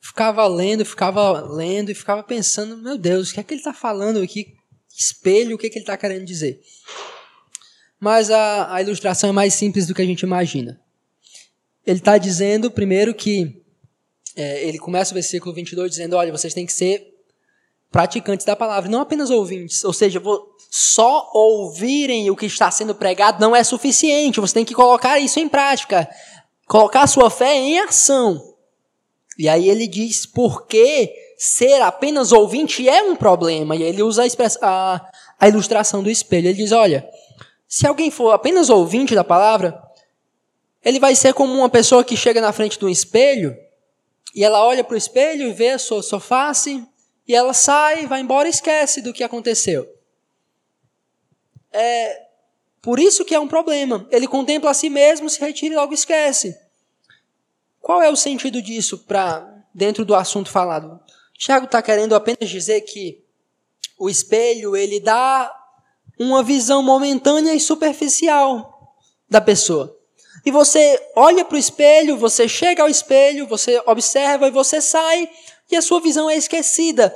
[0.00, 3.74] Ficava lendo, ficava lendo e ficava pensando, meu Deus, o que é que ele está
[3.74, 4.54] falando aqui?
[4.96, 6.58] Espelho, o que, é que ele está querendo dizer?
[8.04, 10.78] Mas a, a ilustração é mais simples do que a gente imagina.
[11.86, 13.62] Ele está dizendo, primeiro, que
[14.36, 17.02] é, ele começa o versículo 22 dizendo: Olha, vocês têm que ser
[17.90, 19.82] praticantes da palavra, não apenas ouvintes.
[19.84, 20.20] Ou seja,
[20.70, 24.38] só ouvirem o que está sendo pregado não é suficiente.
[24.38, 26.06] Você tem que colocar isso em prática,
[26.68, 28.54] colocar a sua fé em ação.
[29.38, 33.74] E aí ele diz por que ser apenas ouvinte é um problema.
[33.74, 34.26] E aí ele usa a,
[34.60, 36.48] a, a ilustração do espelho.
[36.48, 37.08] Ele diz: Olha
[37.74, 39.82] se alguém for apenas ouvinte da palavra,
[40.80, 43.58] ele vai ser como uma pessoa que chega na frente de um espelho
[44.32, 46.86] e ela olha para o espelho e vê a sua, sua face
[47.26, 49.92] e ela sai, vai embora e esquece do que aconteceu.
[51.72, 52.26] É
[52.80, 54.06] por isso que é um problema.
[54.08, 56.56] Ele contempla a si mesmo, se retira e logo esquece.
[57.80, 61.00] Qual é o sentido disso para dentro do assunto falado?
[61.36, 63.24] Tiago está querendo apenas dizer que
[63.98, 65.63] o espelho ele dá
[66.18, 68.94] uma visão momentânea e superficial
[69.28, 69.96] da pessoa.
[70.44, 75.28] E você olha para o espelho, você chega ao espelho, você observa e você sai,
[75.70, 77.14] e a sua visão é esquecida.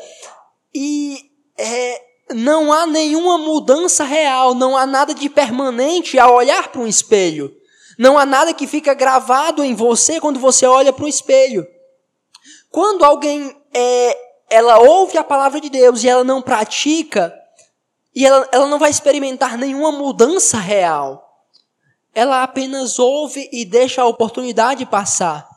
[0.74, 1.18] E
[1.56, 2.02] é,
[2.34, 7.54] não há nenhuma mudança real, não há nada de permanente ao olhar para um espelho.
[7.98, 11.66] Não há nada que fica gravado em você quando você olha para um espelho.
[12.70, 14.16] Quando alguém é,
[14.48, 17.34] ela ouve a palavra de Deus e ela não pratica,
[18.18, 21.46] e ela, ela não vai experimentar nenhuma mudança real.
[22.12, 25.48] Ela apenas ouve e deixa a oportunidade passar.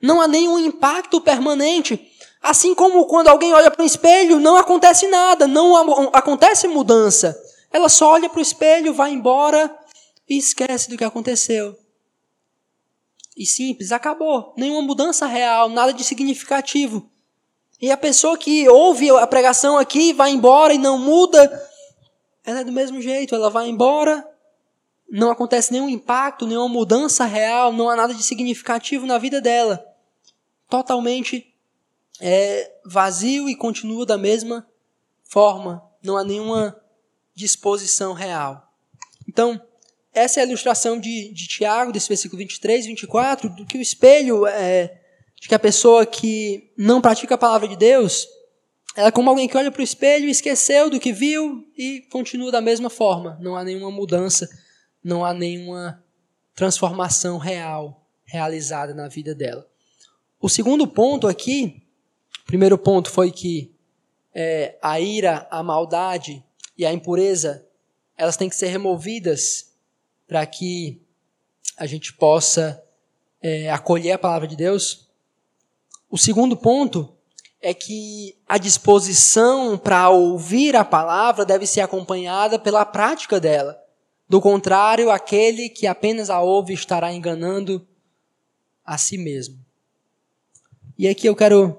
[0.00, 2.08] Não há nenhum impacto permanente.
[2.40, 5.74] Assim como quando alguém olha para o espelho, não acontece nada, não
[6.12, 7.36] acontece mudança.
[7.72, 9.76] Ela só olha para o espelho, vai embora
[10.28, 11.76] e esquece do que aconteceu.
[13.36, 14.54] E simples, acabou.
[14.56, 17.10] Nenhuma mudança real, nada de significativo.
[17.82, 21.73] E a pessoa que ouve a pregação aqui, vai embora e não muda,
[22.44, 24.26] ela é do mesmo jeito, ela vai embora,
[25.10, 29.84] não acontece nenhum impacto, nenhuma mudança real, não há nada de significativo na vida dela.
[30.68, 31.54] Totalmente
[32.20, 34.66] é, vazio e continua da mesma
[35.22, 36.80] forma, não há nenhuma
[37.34, 38.72] disposição real.
[39.28, 39.60] Então,
[40.12, 44.46] essa é a ilustração de, de Tiago, desse versículo 23, 24, do que o espelho
[44.46, 45.00] é,
[45.40, 48.28] de que a pessoa que não pratica a palavra de Deus
[48.96, 52.60] é como alguém que olha para o espelho, esqueceu do que viu e continua da
[52.60, 53.36] mesma forma.
[53.40, 54.48] Não há nenhuma mudança,
[55.02, 56.02] não há nenhuma
[56.54, 59.66] transformação real realizada na vida dela.
[60.40, 61.82] O segundo ponto aqui,
[62.42, 63.74] o primeiro ponto foi que
[64.32, 66.44] é, a ira, a maldade
[66.76, 67.66] e a impureza,
[68.16, 69.72] elas têm que ser removidas
[70.26, 71.02] para que
[71.76, 72.82] a gente possa
[73.42, 75.08] é, acolher a palavra de Deus.
[76.08, 77.14] O segundo ponto
[77.64, 83.82] é que a disposição para ouvir a palavra deve ser acompanhada pela prática dela.
[84.28, 87.88] Do contrário, aquele que apenas a ouve estará enganando
[88.84, 89.58] a si mesmo.
[90.98, 91.74] E aqui eu quero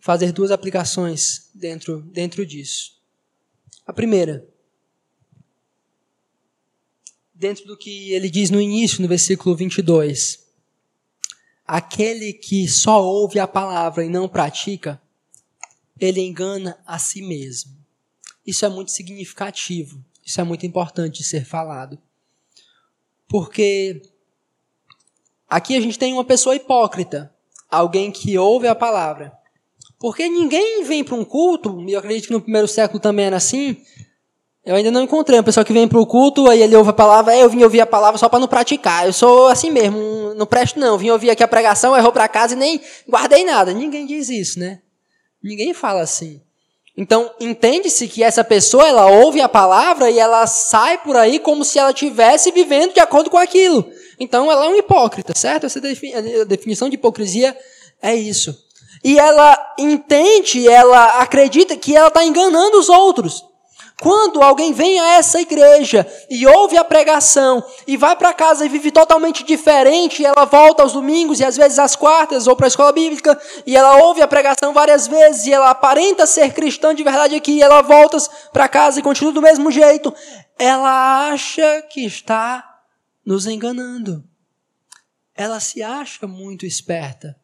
[0.00, 3.00] fazer duas aplicações dentro, dentro disso.
[3.86, 4.44] A primeira,
[7.32, 10.45] dentro do que ele diz no início, no versículo 22.
[11.66, 15.00] Aquele que só ouve a palavra e não pratica,
[15.98, 17.72] ele engana a si mesmo.
[18.46, 21.98] Isso é muito significativo, isso é muito importante ser falado.
[23.28, 24.02] Porque
[25.48, 27.34] aqui a gente tem uma pessoa hipócrita,
[27.68, 29.36] alguém que ouve a palavra.
[29.98, 33.36] Porque ninguém vem para um culto, e eu acredito que no primeiro século também era
[33.36, 33.82] assim,
[34.66, 36.92] eu ainda não encontrei uma pessoa que vem para o culto, aí ele ouve a
[36.92, 39.06] palavra, é, eu vim ouvir a palavra só para não praticar.
[39.06, 40.98] Eu sou assim mesmo, não presto não.
[40.98, 43.72] Vim ouvir aqui a pregação, errou para casa e nem guardei nada.
[43.72, 44.80] Ninguém diz isso, né?
[45.40, 46.42] Ninguém fala assim.
[46.96, 51.64] Então, entende-se que essa pessoa, ela ouve a palavra e ela sai por aí como
[51.64, 53.88] se ela estivesse vivendo de acordo com aquilo.
[54.18, 55.66] Então, ela é um hipócrita, certo?
[55.66, 57.56] Essa definição de hipocrisia
[58.02, 58.66] é isso.
[59.04, 63.44] E ela entende, ela acredita que ela está enganando os outros.
[63.98, 68.68] Quando alguém vem a essa igreja e ouve a pregação e vai para casa e
[68.68, 72.68] vive totalmente diferente, ela volta aos domingos e às vezes às quartas ou para a
[72.68, 77.02] escola bíblica e ela ouve a pregação várias vezes e ela aparenta ser cristã de
[77.02, 78.18] verdade aqui, e ela volta
[78.52, 80.12] para casa e continua do mesmo jeito,
[80.58, 82.82] ela acha que está
[83.24, 84.22] nos enganando.
[85.34, 87.34] Ela se acha muito esperta.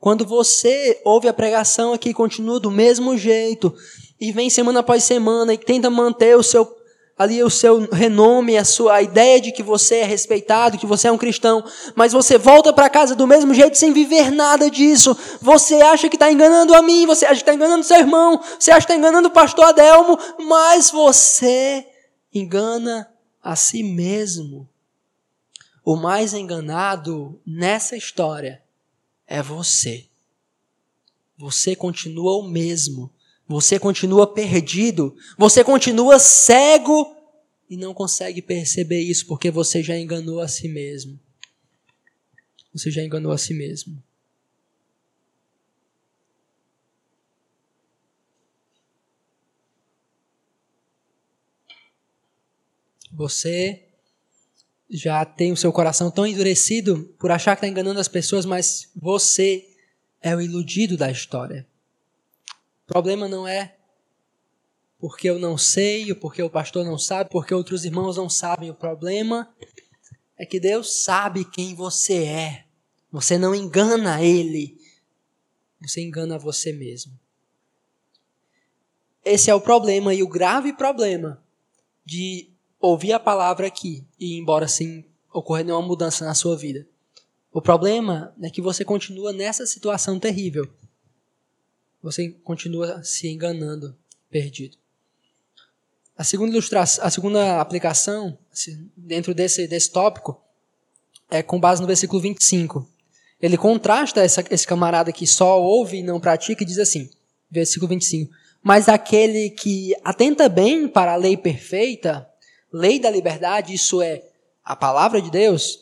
[0.00, 3.74] Quando você ouve a pregação aqui e continua do mesmo jeito,
[4.20, 6.76] e vem semana após semana e tenta manter o seu
[7.16, 11.08] ali o seu renome, a sua a ideia de que você é respeitado, que você
[11.08, 11.64] é um cristão,
[11.96, 15.16] mas você volta para casa do mesmo jeito sem viver nada disso.
[15.40, 18.70] Você acha que está enganando a mim, você acha que está enganando seu irmão, você
[18.70, 21.88] acha que está enganando o pastor Adelmo, mas você
[22.32, 24.68] engana a si mesmo.
[25.84, 28.62] O mais enganado nessa história
[29.26, 30.06] é você.
[31.36, 33.10] Você continua o mesmo
[33.48, 37.16] você continua perdido, você continua cego
[37.68, 41.18] e não consegue perceber isso porque você já enganou a si mesmo.
[42.74, 44.02] Você já enganou a si mesmo.
[53.10, 53.82] Você
[54.90, 58.90] já tem o seu coração tão endurecido por achar que está enganando as pessoas, mas
[58.94, 59.66] você
[60.20, 61.66] é o iludido da história.
[62.88, 63.76] O problema não é
[64.98, 68.70] porque eu não sei, ou porque o pastor não sabe, porque outros irmãos não sabem.
[68.70, 69.54] O problema
[70.38, 72.64] é que Deus sabe quem você é.
[73.12, 74.78] Você não engana Ele,
[75.78, 77.12] você engana você mesmo.
[79.22, 81.42] Esse é o problema e o grave problema
[82.06, 82.48] de
[82.80, 86.88] ouvir a palavra aqui e embora sem ocorrer nenhuma mudança na sua vida.
[87.52, 90.66] O problema é que você continua nessa situação terrível
[92.02, 93.96] você continua se enganando,
[94.30, 94.76] perdido.
[96.16, 98.36] A segunda ilustração, a segunda aplicação
[98.96, 100.40] dentro desse, desse tópico
[101.30, 102.88] é com base no versículo 25.
[103.40, 107.08] Ele contrasta essa, esse camarada que só ouve e não pratica e diz assim,
[107.50, 108.32] versículo 25:
[108.62, 112.28] Mas aquele que atenta bem para a lei perfeita,
[112.72, 114.24] lei da liberdade, isso é
[114.64, 115.78] a palavra de Deus,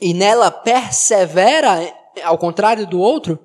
[0.00, 3.38] e nela persevera, ao contrário do outro,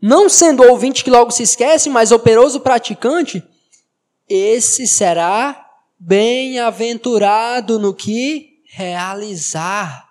[0.00, 3.42] não sendo ouvinte que logo se esquece, mas operoso praticante,
[4.28, 5.66] esse será
[5.98, 10.08] bem-aventurado no que realizar.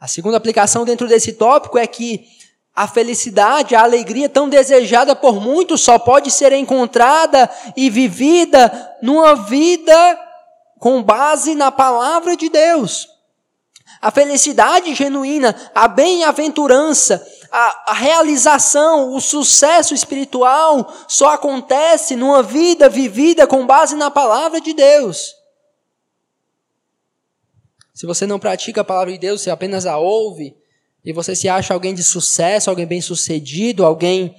[0.00, 2.26] A segunda aplicação dentro desse tópico é que
[2.74, 9.34] a felicidade, a alegria tão desejada por muitos só pode ser encontrada e vivida numa
[9.34, 10.18] vida
[10.78, 13.08] com base na palavra de Deus.
[14.00, 22.88] A felicidade genuína, a bem-aventurança, a, a realização, o sucesso espiritual só acontece numa vida
[22.88, 25.34] vivida com base na palavra de Deus.
[27.92, 30.56] Se você não pratica a palavra de Deus, você apenas a ouve,
[31.04, 34.34] e você se acha alguém de sucesso, alguém bem-sucedido, alguém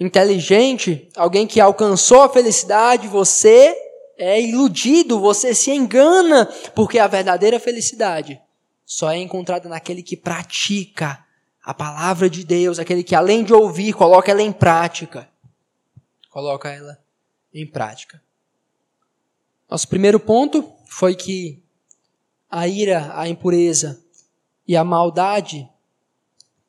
[0.00, 3.76] inteligente, alguém que alcançou a felicidade, você
[4.16, 8.40] é iludido, você se engana, porque a verdadeira felicidade
[8.86, 11.24] só é encontrada naquele que pratica
[11.68, 15.28] a palavra de Deus, aquele que além de ouvir, coloca ela em prática.
[16.30, 16.98] Coloca ela
[17.52, 18.22] em prática.
[19.70, 21.62] Nosso primeiro ponto foi que
[22.50, 24.02] a ira, a impureza
[24.66, 25.68] e a maldade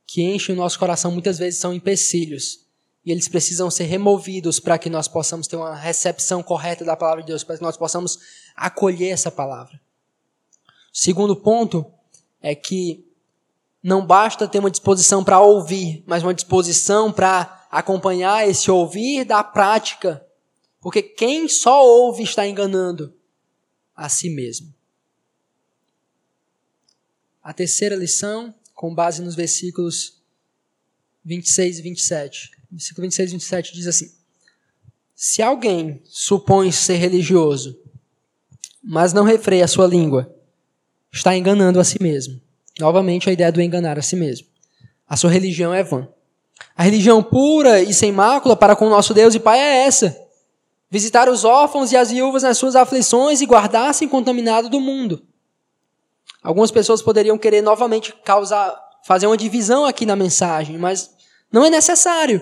[0.06, 2.66] que enchem o nosso coração muitas vezes são empecilhos.
[3.06, 7.22] E eles precisam ser removidos para que nós possamos ter uma recepção correta da palavra
[7.22, 8.20] de Deus, para que nós possamos
[8.54, 9.80] acolher essa palavra.
[10.92, 11.90] Segundo ponto
[12.42, 13.09] é que
[13.82, 19.44] não basta ter uma disposição para ouvir, mas uma disposição para acompanhar esse ouvir da
[19.44, 20.26] prática.
[20.82, 23.14] Porque quem só ouve está enganando
[23.96, 24.74] a si mesmo.
[27.42, 30.22] A terceira lição, com base nos versículos
[31.24, 32.52] 26 e 27.
[32.72, 34.12] Versículo 26 e 27 diz assim:
[35.16, 37.80] Se alguém supõe ser religioso,
[38.84, 40.34] mas não refreia a sua língua,
[41.12, 42.42] está enganando a si mesmo.
[42.80, 44.48] Novamente a ideia do enganar a si mesmo.
[45.08, 46.08] A sua religião é vã.
[46.76, 50.18] A religião pura e sem mácula para com o nosso Deus e Pai é essa:
[50.90, 55.22] visitar os órfãos e as viúvas nas suas aflições e guardar-se incontaminado do mundo.
[56.42, 58.74] Algumas pessoas poderiam querer novamente causar,
[59.06, 61.12] fazer uma divisão aqui na mensagem, mas
[61.52, 62.42] não é necessário.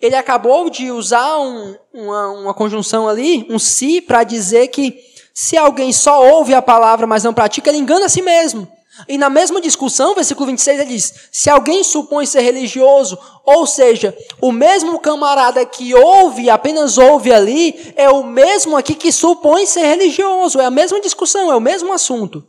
[0.00, 4.98] Ele acabou de usar um, uma, uma conjunção ali, um si, para dizer que
[5.32, 8.66] se alguém só ouve a palavra, mas não pratica, ele engana a si mesmo.
[9.08, 14.16] E na mesma discussão, versículo 26, ele diz: Se alguém supõe ser religioso, ou seja,
[14.40, 19.86] o mesmo camarada que ouve, apenas ouve ali, é o mesmo aqui que supõe ser
[19.86, 20.60] religioso.
[20.60, 22.44] É a mesma discussão, é o mesmo assunto.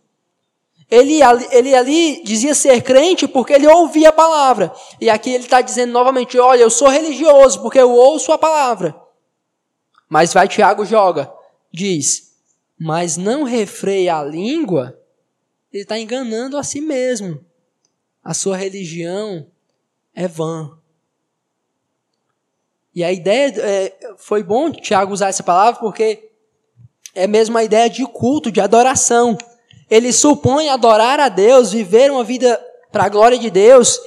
[0.90, 1.20] Ele,
[1.52, 4.74] ele ali dizia ser crente porque ele ouvia a palavra.
[5.00, 8.96] E aqui ele está dizendo novamente: Olha, eu sou religioso porque eu ouço a palavra.
[10.10, 11.32] Mas vai Tiago joga,
[11.72, 12.34] diz:
[12.78, 15.01] Mas não refreia a língua
[15.72, 17.44] ele está enganando a si mesmo.
[18.24, 19.48] A sua religião
[20.14, 20.78] é vã.
[22.94, 26.30] E a ideia é, foi bom Tiago usar essa palavra porque
[27.16, 29.38] é mesmo a ideia de culto, de adoração.
[29.90, 32.58] Ele supõe adorar a Deus, viver uma vida
[32.92, 34.00] para a glória de Deus,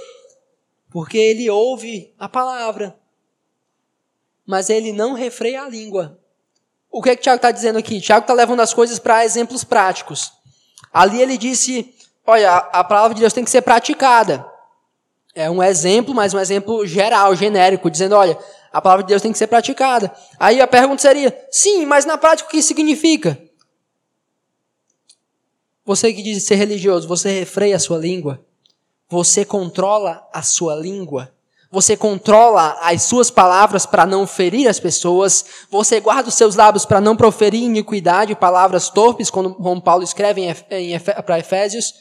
[0.91, 2.99] porque ele ouve a palavra,
[4.47, 6.19] mas ele não refreia a língua.
[6.91, 8.01] O que é que Tiago está dizendo aqui?
[8.01, 10.33] Tiago está levando as coisas para exemplos práticos.
[10.95, 11.93] Ali ele disse:
[12.25, 14.47] olha, a palavra de Deus tem que ser praticada.
[15.35, 18.39] É um exemplo, mas um exemplo geral, genérico, dizendo: olha,
[18.73, 20.15] a palavra de Deus tem que ser praticada.
[20.39, 23.37] Aí a pergunta seria: sim, mas na prática o que significa?
[25.85, 28.41] Você que diz ser religioso, você refreia a sua língua?
[29.09, 31.34] Você controla a sua língua?
[31.75, 35.45] Você controla as suas palavras para não ferir as pessoas.
[35.69, 40.43] Você guarda os seus lábios para não proferir iniquidade, palavras torpes, como Paulo escreve
[41.27, 41.93] para Efésios.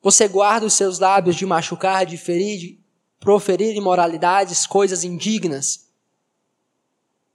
[0.00, 2.78] Você guarda os seus lábios de machucar, de ferir, de
[3.18, 5.88] proferir imoralidades, coisas indignas.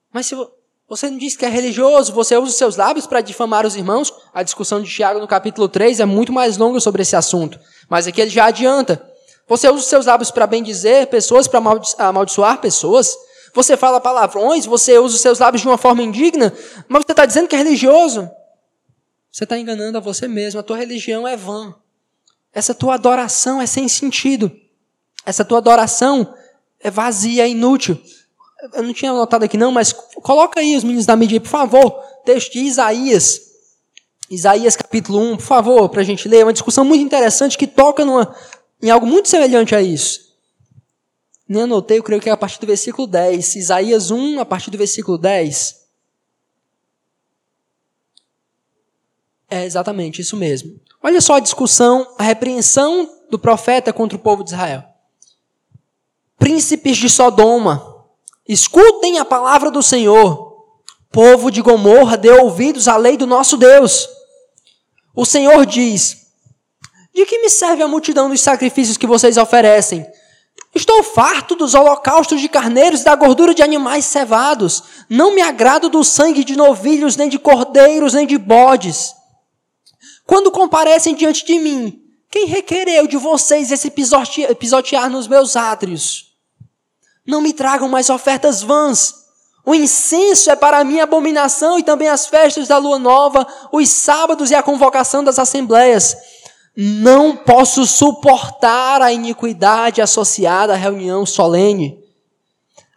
[0.10, 0.38] Mas se
[0.88, 4.14] você não diz que é religioso, você usa os seus lábios para difamar os irmãos,
[4.34, 7.60] a discussão de Tiago no capítulo 3 é muito mais longa sobre esse assunto.
[7.90, 9.12] Mas aqui ele já adianta.
[9.48, 11.62] Você usa os seus lábios para bendizer pessoas, para
[11.98, 13.16] amaldiçoar pessoas.
[13.54, 16.52] Você fala palavrões, você usa os seus lábios de uma forma indigna,
[16.88, 18.30] mas você está dizendo que é religioso.
[19.32, 20.60] Você está enganando a você mesmo.
[20.60, 21.76] A tua religião é vã.
[22.54, 24.52] Essa tua adoração é sem sentido.
[25.26, 26.36] Essa tua adoração
[26.80, 28.00] é vazia, é inútil.
[28.74, 31.92] Eu não tinha anotado aqui não, mas coloca aí os meninos da mídia, por favor.
[32.24, 33.42] Texto de Isaías.
[34.30, 36.42] Isaías capítulo 1, por favor, para a gente ler.
[36.42, 38.36] É uma discussão muito interessante que toca numa,
[38.84, 40.34] em algo muito semelhante a isso.
[41.48, 43.56] Nem anotei, eu creio que é a partir do versículo 10.
[43.56, 45.84] Isaías 1, a partir do versículo 10.
[49.50, 50.82] É exatamente isso mesmo.
[51.02, 54.84] Olha só a discussão, a repreensão do profeta contra o povo de Israel.
[56.38, 58.06] Príncipes de Sodoma,
[58.46, 60.66] escutem a palavra do Senhor.
[61.10, 64.10] Povo de Gomorra, dê ouvidos à lei do nosso Deus.
[65.16, 66.23] O Senhor diz:
[67.14, 70.06] de que me serve a multidão dos sacrifícios que vocês oferecem?
[70.74, 74.84] Estou farto dos holocaustos de carneiros e da gordura de animais cevados.
[75.08, 79.14] Não me agrado do sangue de novilhos, nem de cordeiros, nem de bodes.
[80.26, 86.34] Quando comparecem diante de mim, quem requereu de vocês esse pisotear nos meus átrios?
[87.26, 89.14] Não me tragam mais ofertas vãs.
[89.64, 94.50] O incenso é para mim abominação e também as festas da lua nova, os sábados
[94.50, 96.18] e a convocação das assembleias.
[96.76, 102.00] Não posso suportar a iniquidade associada à reunião solene.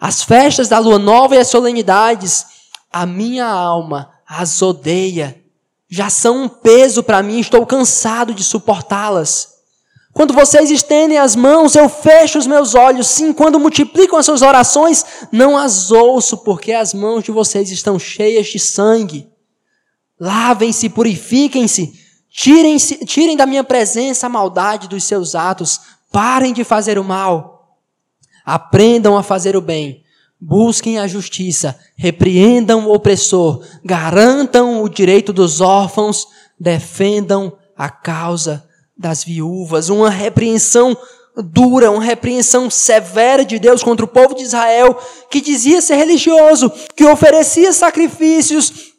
[0.01, 2.47] As festas da lua nova e as solenidades,
[2.91, 5.41] a minha alma as odeia.
[5.89, 9.55] Já são um peso para mim, estou cansado de suportá-las.
[10.13, 13.07] Quando vocês estendem as mãos, eu fecho os meus olhos.
[13.07, 17.99] Sim, quando multiplicam as suas orações, não as ouço, porque as mãos de vocês estão
[17.99, 19.29] cheias de sangue.
[20.19, 22.06] Lavem-se, purifiquem-se
[22.37, 25.81] Tirem, tirem da minha presença a maldade dos seus atos.
[26.13, 27.79] Parem de fazer o mal.
[28.45, 30.05] Aprendam a fazer o bem.
[30.39, 31.79] Busquem a justiça.
[31.97, 33.65] Repreendam o opressor.
[33.83, 36.29] Garantam o direito dos órfãos.
[36.61, 39.89] Defendam a causa das viúvas.
[39.89, 40.95] Uma repreensão
[41.43, 44.99] dura, uma repreensão severa de Deus contra o povo de Israel,
[45.31, 48.93] que dizia ser religioso, que oferecia sacrifícios,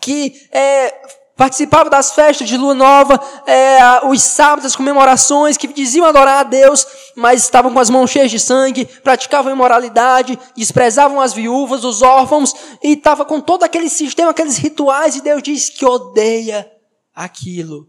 [0.00, 0.92] que é,
[1.38, 3.14] participava das festas de lua nova,
[3.46, 6.84] é, os sábados, as comemorações, que diziam adorar a Deus,
[7.14, 12.52] mas estavam com as mãos cheias de sangue, praticavam imoralidade, desprezavam as viúvas, os órfãos,
[12.82, 16.68] e estava com todo aquele sistema, aqueles rituais, e Deus diz que odeia
[17.14, 17.88] aquilo.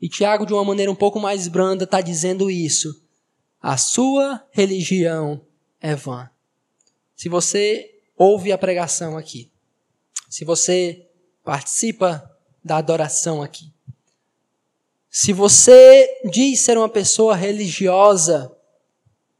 [0.00, 3.04] E Tiago, de uma maneira um pouco mais branda, está dizendo isso.
[3.60, 5.42] A sua religião
[5.78, 6.30] é vã.
[7.14, 9.52] Se você ouve a pregação aqui,
[10.30, 11.06] se você
[11.44, 12.31] participa
[12.64, 13.72] da adoração aqui.
[15.10, 18.50] Se você diz ser uma pessoa religiosa,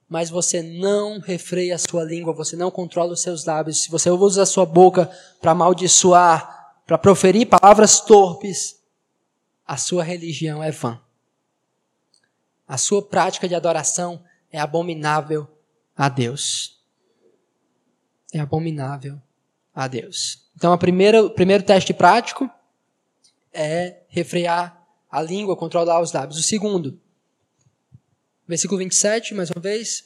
[0.08, 4.10] mas você não refreia a sua língua, você não controla os seus lábios, se você
[4.10, 5.10] usa a sua boca
[5.40, 8.82] para amaldiçoar, para proferir palavras torpes,
[9.66, 11.00] a sua religião é vã.
[12.68, 15.48] A sua prática de adoração é abominável
[15.96, 16.78] a Deus.
[18.32, 19.18] É abominável
[19.74, 20.46] a Deus.
[20.54, 22.50] Então, o primeiro teste prático
[23.52, 26.38] é refrear a língua, controlar os lábios.
[26.38, 26.98] O segundo,
[28.48, 30.04] versículo 27, mais uma vez.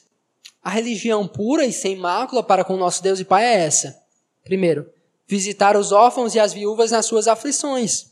[0.61, 3.97] A religião pura e sem mácula para com nosso Deus e Pai é essa.
[4.43, 4.89] Primeiro,
[5.27, 8.07] visitar os órfãos e as viúvas nas suas aflições.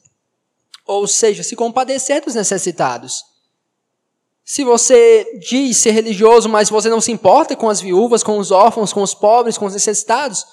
[0.86, 3.24] Ou seja, se compadecer dos necessitados.
[4.44, 8.52] Se você diz ser religioso, mas você não se importa com as viúvas, com os
[8.52, 10.46] órfãos, com os pobres, com os necessitados,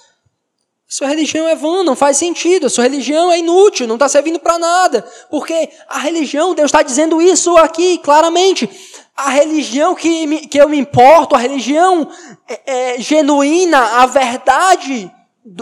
[0.93, 2.69] sua religião é vã, não faz sentido.
[2.69, 5.01] Sua religião é inútil, não está servindo para nada.
[5.27, 8.69] Porque a religião, Deus está dizendo isso aqui claramente.
[9.17, 12.07] A religião que, me, que eu me importo, a religião
[12.47, 15.11] é, é, genuína, a verdade,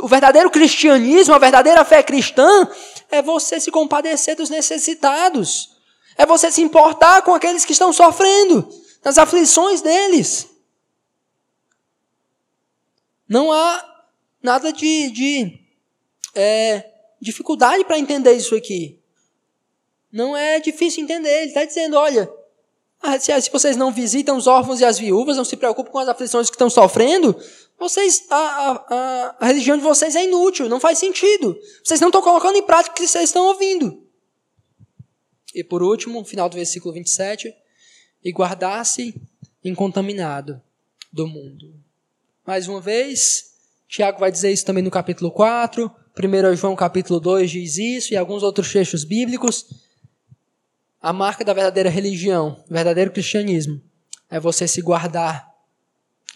[0.01, 2.67] o verdadeiro cristianismo, a verdadeira fé cristã,
[3.09, 5.77] é você se compadecer dos necessitados.
[6.17, 8.67] É você se importar com aqueles que estão sofrendo,
[9.01, 10.49] nas aflições deles.
[13.29, 13.90] Não há
[14.41, 15.59] nada de, de
[16.35, 16.89] é,
[17.21, 18.99] dificuldade para entender isso aqui.
[20.11, 21.29] Não é difícil entender.
[21.29, 22.31] Ele está dizendo: olha,
[23.01, 26.07] ah, se, vocês não visitam os órfãos e as viúvas, não se preocupam com as
[26.07, 27.35] aflições que estão sofrendo,
[27.79, 31.57] vocês, a, a, a religião de vocês é inútil, não faz sentido.
[31.83, 34.05] Vocês não estão colocando em prática o que vocês estão ouvindo.
[35.55, 37.53] E por último, final do versículo 27,
[38.23, 39.19] e guardar-se
[39.63, 40.61] incontaminado
[41.11, 41.73] do mundo.
[42.45, 43.50] Mais uma vez,
[43.91, 48.17] Tiago vai dizer isso também no capítulo 4, 1 João capítulo 2 diz isso, e
[48.17, 49.65] alguns outros textos bíblicos.
[51.01, 53.81] A marca da verdadeira religião, verdadeiro cristianismo,
[54.29, 55.45] é você se guardar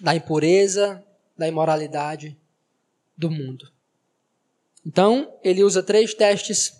[0.01, 1.01] da impureza,
[1.37, 2.37] da imoralidade
[3.17, 3.71] do mundo.
[4.85, 6.73] Então, ele usa três testes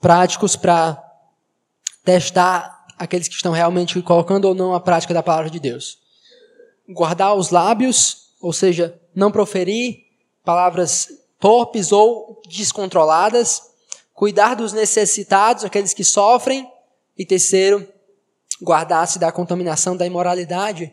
[0.00, 1.04] práticos para
[2.02, 5.98] testar aqueles que estão realmente colocando ou não a prática da palavra de Deus.
[6.88, 10.03] Guardar os lábios, ou seja, não proferir
[10.44, 11.08] palavras
[11.40, 13.62] torpes ou descontroladas,
[14.12, 16.70] cuidar dos necessitados, aqueles que sofrem,
[17.16, 17.86] e terceiro,
[18.62, 20.92] guardar-se da contaminação da imoralidade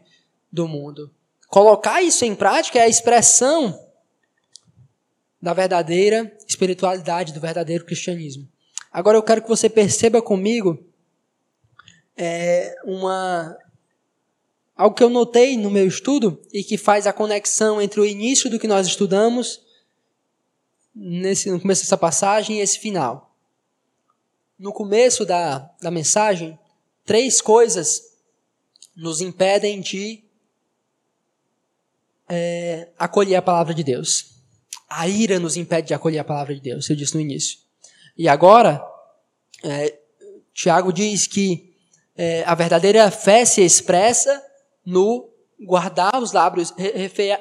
[0.51, 1.13] do mundo.
[1.47, 3.77] Colocar isso em prática é a expressão
[5.41, 8.47] da verdadeira espiritualidade, do verdadeiro cristianismo.
[8.91, 10.85] Agora eu quero que você perceba comigo
[12.15, 13.57] é, uma
[14.81, 18.49] Algo que eu notei no meu estudo e que faz a conexão entre o início
[18.49, 19.61] do que nós estudamos
[20.95, 23.37] nesse, no começo dessa passagem e esse final.
[24.57, 26.57] No começo da, da mensagem,
[27.05, 28.01] três coisas
[28.95, 30.23] nos impedem de
[32.27, 34.31] é, acolher a palavra de Deus.
[34.89, 37.59] A ira nos impede de acolher a palavra de Deus, eu disse no início.
[38.17, 38.83] E agora,
[39.63, 39.95] é,
[40.55, 41.71] Tiago diz que
[42.17, 44.49] é, a verdadeira fé se expressa
[44.85, 45.29] no
[45.59, 46.73] guardar os lábios,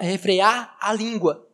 [0.00, 1.46] refrear a língua.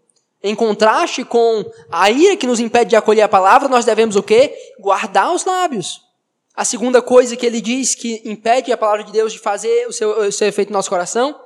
[0.42, 4.22] Em contraste com a ira que nos impede de acolher a palavra, nós devemos o
[4.22, 4.54] quê?
[4.78, 6.02] Guardar os lábios.
[6.54, 9.92] A segunda coisa que ele diz que impede a palavra de Deus de fazer o
[9.92, 11.38] seu, o seu efeito no nosso coração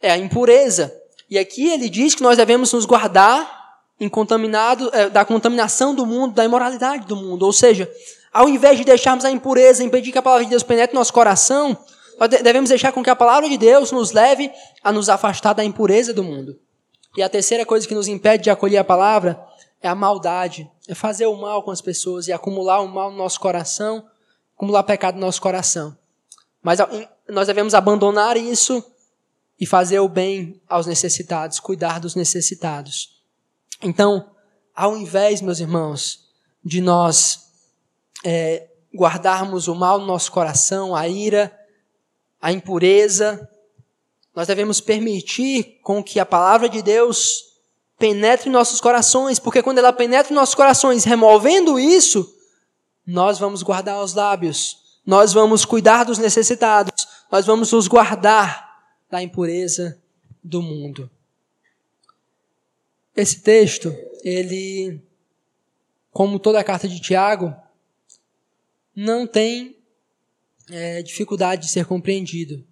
[0.00, 0.94] é a impureza.
[1.28, 3.62] E aqui ele diz que nós devemos nos guardar
[4.10, 7.44] contaminado, é, da contaminação do mundo, da imoralidade do mundo.
[7.44, 7.90] Ou seja,
[8.32, 11.12] ao invés de deixarmos a impureza impedir que a palavra de Deus penetre no nosso
[11.12, 11.76] coração,
[12.28, 14.52] devemos deixar com que a palavra de Deus nos leve
[14.82, 16.58] a nos afastar da impureza do mundo.
[17.16, 19.44] E a terceira coisa que nos impede de acolher a palavra
[19.80, 23.16] é a maldade, é fazer o mal com as pessoas e acumular o mal no
[23.16, 24.06] nosso coração,
[24.56, 25.96] acumular pecado no nosso coração.
[26.62, 26.78] Mas
[27.28, 28.84] nós devemos abandonar isso
[29.58, 33.20] e fazer o bem aos necessitados, cuidar dos necessitados.
[33.82, 34.30] Então,
[34.74, 36.28] ao invés, meus irmãos,
[36.64, 37.50] de nós
[38.24, 41.52] é, guardarmos o mal no nosso coração, a ira,
[42.42, 43.48] a impureza.
[44.34, 47.52] Nós devemos permitir com que a palavra de Deus
[47.96, 52.36] penetre nossos corações, porque quando ela penetra nossos corações, removendo isso,
[53.06, 58.72] nós vamos guardar os lábios, nós vamos cuidar dos necessitados, nós vamos nos guardar
[59.08, 60.00] da impureza
[60.42, 61.08] do mundo.
[63.14, 65.00] Esse texto, ele,
[66.10, 67.54] como toda a carta de Tiago,
[68.96, 69.76] não tem
[70.70, 72.64] é, dificuldade de ser compreendido,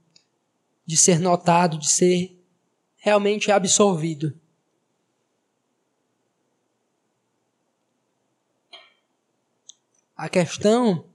[0.86, 2.36] de ser notado, de ser
[2.96, 4.38] realmente absorvido.
[10.16, 11.06] A questão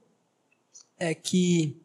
[0.98, 1.78] é que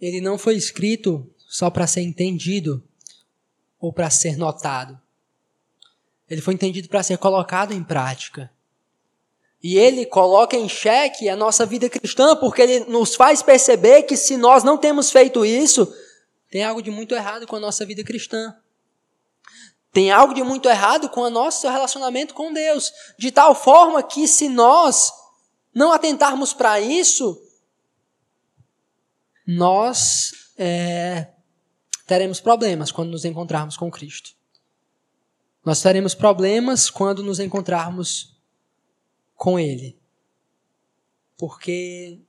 [0.00, 2.82] ele não foi escrito só para ser entendido
[3.78, 5.00] ou para ser notado.
[6.28, 8.50] Ele foi entendido para ser colocado em prática.
[9.62, 14.16] E ele coloca em xeque a nossa vida cristã, porque ele nos faz perceber que
[14.16, 15.92] se nós não temos feito isso,
[16.50, 18.54] tem algo de muito errado com a nossa vida cristã.
[19.92, 22.92] Tem algo de muito errado com o nosso relacionamento com Deus.
[23.18, 25.12] De tal forma que se nós
[25.72, 27.40] não atentarmos para isso,
[29.46, 31.28] nós é,
[32.06, 34.30] teremos problemas quando nos encontrarmos com Cristo.
[35.64, 38.31] Nós teremos problemas quando nos encontrarmos
[39.42, 39.98] com Ele.
[41.36, 42.20] Porque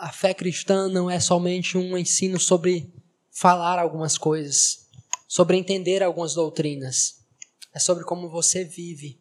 [0.00, 2.92] a fé cristã não é somente um ensino sobre
[3.30, 4.86] falar algumas coisas,
[5.26, 7.24] sobre entender algumas doutrinas.
[7.72, 9.18] É sobre como você vive,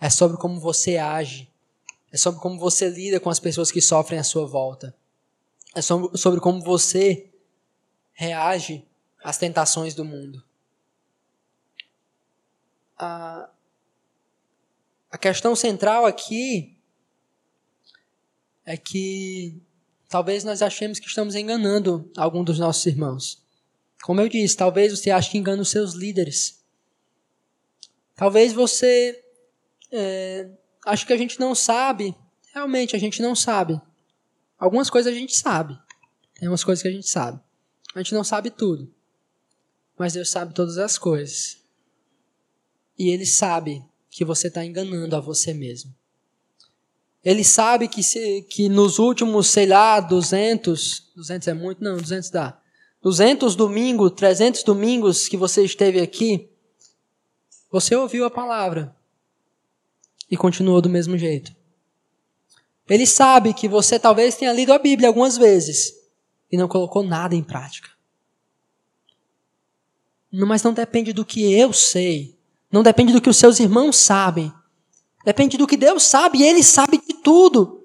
[0.00, 1.48] é sobre como você age,
[2.10, 4.92] é sobre como você lida com as pessoas que sofrem à sua volta.
[5.72, 7.30] É sobre como você
[8.12, 8.84] reage
[9.22, 10.42] às tentações do mundo.
[12.98, 13.50] A,
[15.16, 16.76] a questão central aqui
[18.66, 19.62] é que
[20.10, 23.42] talvez nós achemos que estamos enganando algum dos nossos irmãos.
[24.02, 26.62] Como eu disse, talvez você ache que engana os seus líderes.
[28.14, 29.24] Talvez você
[29.90, 30.50] é,
[30.84, 32.14] acho que a gente não sabe,
[32.52, 33.80] realmente a gente não sabe.
[34.58, 35.78] Algumas coisas a gente sabe.
[36.34, 37.40] Tem umas coisas que a gente sabe.
[37.94, 38.94] A gente não sabe tudo.
[39.98, 41.56] Mas Deus sabe todas as coisas.
[42.98, 43.82] E Ele sabe
[44.16, 45.94] que você está enganando a você mesmo.
[47.22, 51.84] Ele sabe que, se, que nos últimos, sei lá, 200, 200 é muito?
[51.84, 52.58] Não, 200 dá.
[53.02, 56.48] 200 domingos, 300 domingos que você esteve aqui,
[57.70, 58.96] você ouviu a palavra
[60.30, 61.54] e continuou do mesmo jeito.
[62.88, 65.92] Ele sabe que você talvez tenha lido a Bíblia algumas vezes
[66.50, 67.90] e não colocou nada em prática.
[70.32, 72.35] Mas não depende do que eu sei,
[72.76, 74.52] não depende do que os seus irmãos sabem,
[75.24, 77.80] depende do que Deus sabe e Ele sabe de tudo.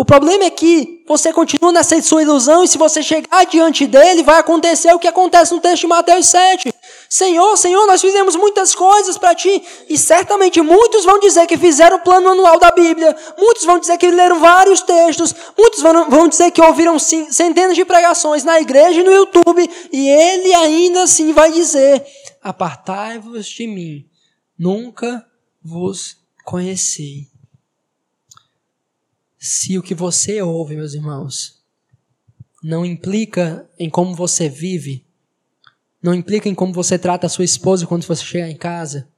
[0.00, 4.22] O problema é que você continua nessa sua ilusão e se você chegar diante dele,
[4.22, 6.72] vai acontecer o que acontece no texto de Mateus 7.
[7.08, 9.62] Senhor, Senhor, nós fizemos muitas coisas para ti.
[9.88, 13.14] E certamente muitos vão dizer que fizeram o plano anual da Bíblia.
[13.36, 15.34] Muitos vão dizer que leram vários textos.
[15.58, 19.68] Muitos vão dizer que ouviram centenas de pregações na igreja e no YouTube.
[19.92, 22.06] E ele ainda assim vai dizer:
[22.42, 24.06] Apartai-vos de mim,
[24.60, 25.26] nunca
[25.62, 27.30] vos conheci.
[29.38, 31.62] Se o que você ouve, meus irmãos,
[32.62, 35.06] não implica em como você vive,
[36.02, 39.08] não implica em como você trata a sua esposa quando você chegar em casa,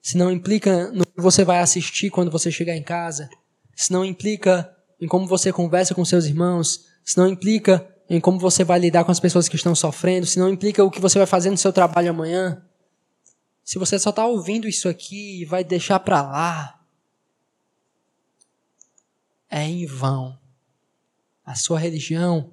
[0.00, 3.28] se não implica no que você vai assistir quando você chegar em casa,
[3.74, 8.38] se não implica em como você conversa com seus irmãos, se não implica em como
[8.38, 11.18] você vai lidar com as pessoas que estão sofrendo, se não implica o que você
[11.18, 12.62] vai fazer no seu trabalho amanhã,
[13.64, 16.84] se você só está ouvindo isso aqui e vai deixar para lá,
[19.48, 20.38] é em vão.
[21.44, 22.52] A sua religião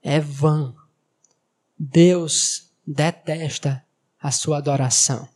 [0.00, 0.74] é vã.
[1.76, 3.84] Deus detesta
[4.20, 5.28] a sua adoração.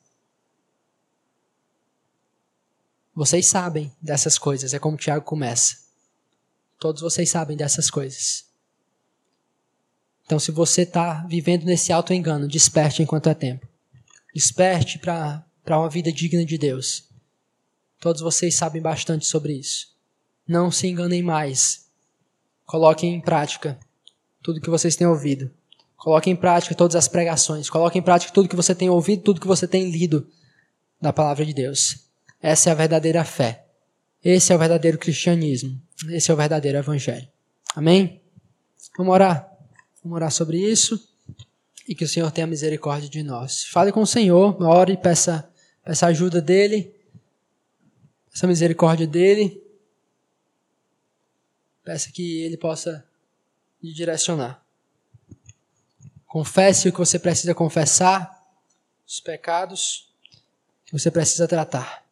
[3.12, 5.86] Vocês sabem dessas coisas, é como Tiago começa.
[6.78, 8.44] Todos vocês sabem dessas coisas.
[10.24, 13.65] Então, se você está vivendo nesse auto-engano, desperte enquanto é tempo.
[14.37, 17.09] Desperte para uma vida digna de Deus.
[17.99, 19.97] Todos vocês sabem bastante sobre isso.
[20.47, 21.87] Não se enganem mais.
[22.66, 23.78] Coloquem em prática
[24.43, 25.51] tudo que vocês têm ouvido.
[25.97, 27.70] Coloque em prática todas as pregações.
[27.70, 30.28] Coloque em prática tudo que você tem ouvido, tudo que você tem lido
[31.01, 32.07] da palavra de Deus.
[32.39, 33.64] Essa é a verdadeira fé.
[34.22, 35.80] Esse é o verdadeiro cristianismo.
[36.11, 37.26] Esse é o verdadeiro evangelho.
[37.74, 38.20] Amém?
[38.99, 39.51] Vamos orar.
[40.05, 41.15] Vamos orar sobre isso.
[41.89, 43.64] E que o Senhor tenha misericórdia de nós.
[43.64, 45.49] Fale com o Senhor, ore peça,
[45.84, 46.95] peça ajuda dele.
[48.30, 49.62] Peça misericórdia dele.
[51.84, 53.07] Peça que ele possa
[53.82, 54.64] lhe direcionar.
[56.26, 58.45] Confesse o que você precisa confessar,
[59.07, 60.12] os pecados
[60.84, 62.05] que você precisa tratar.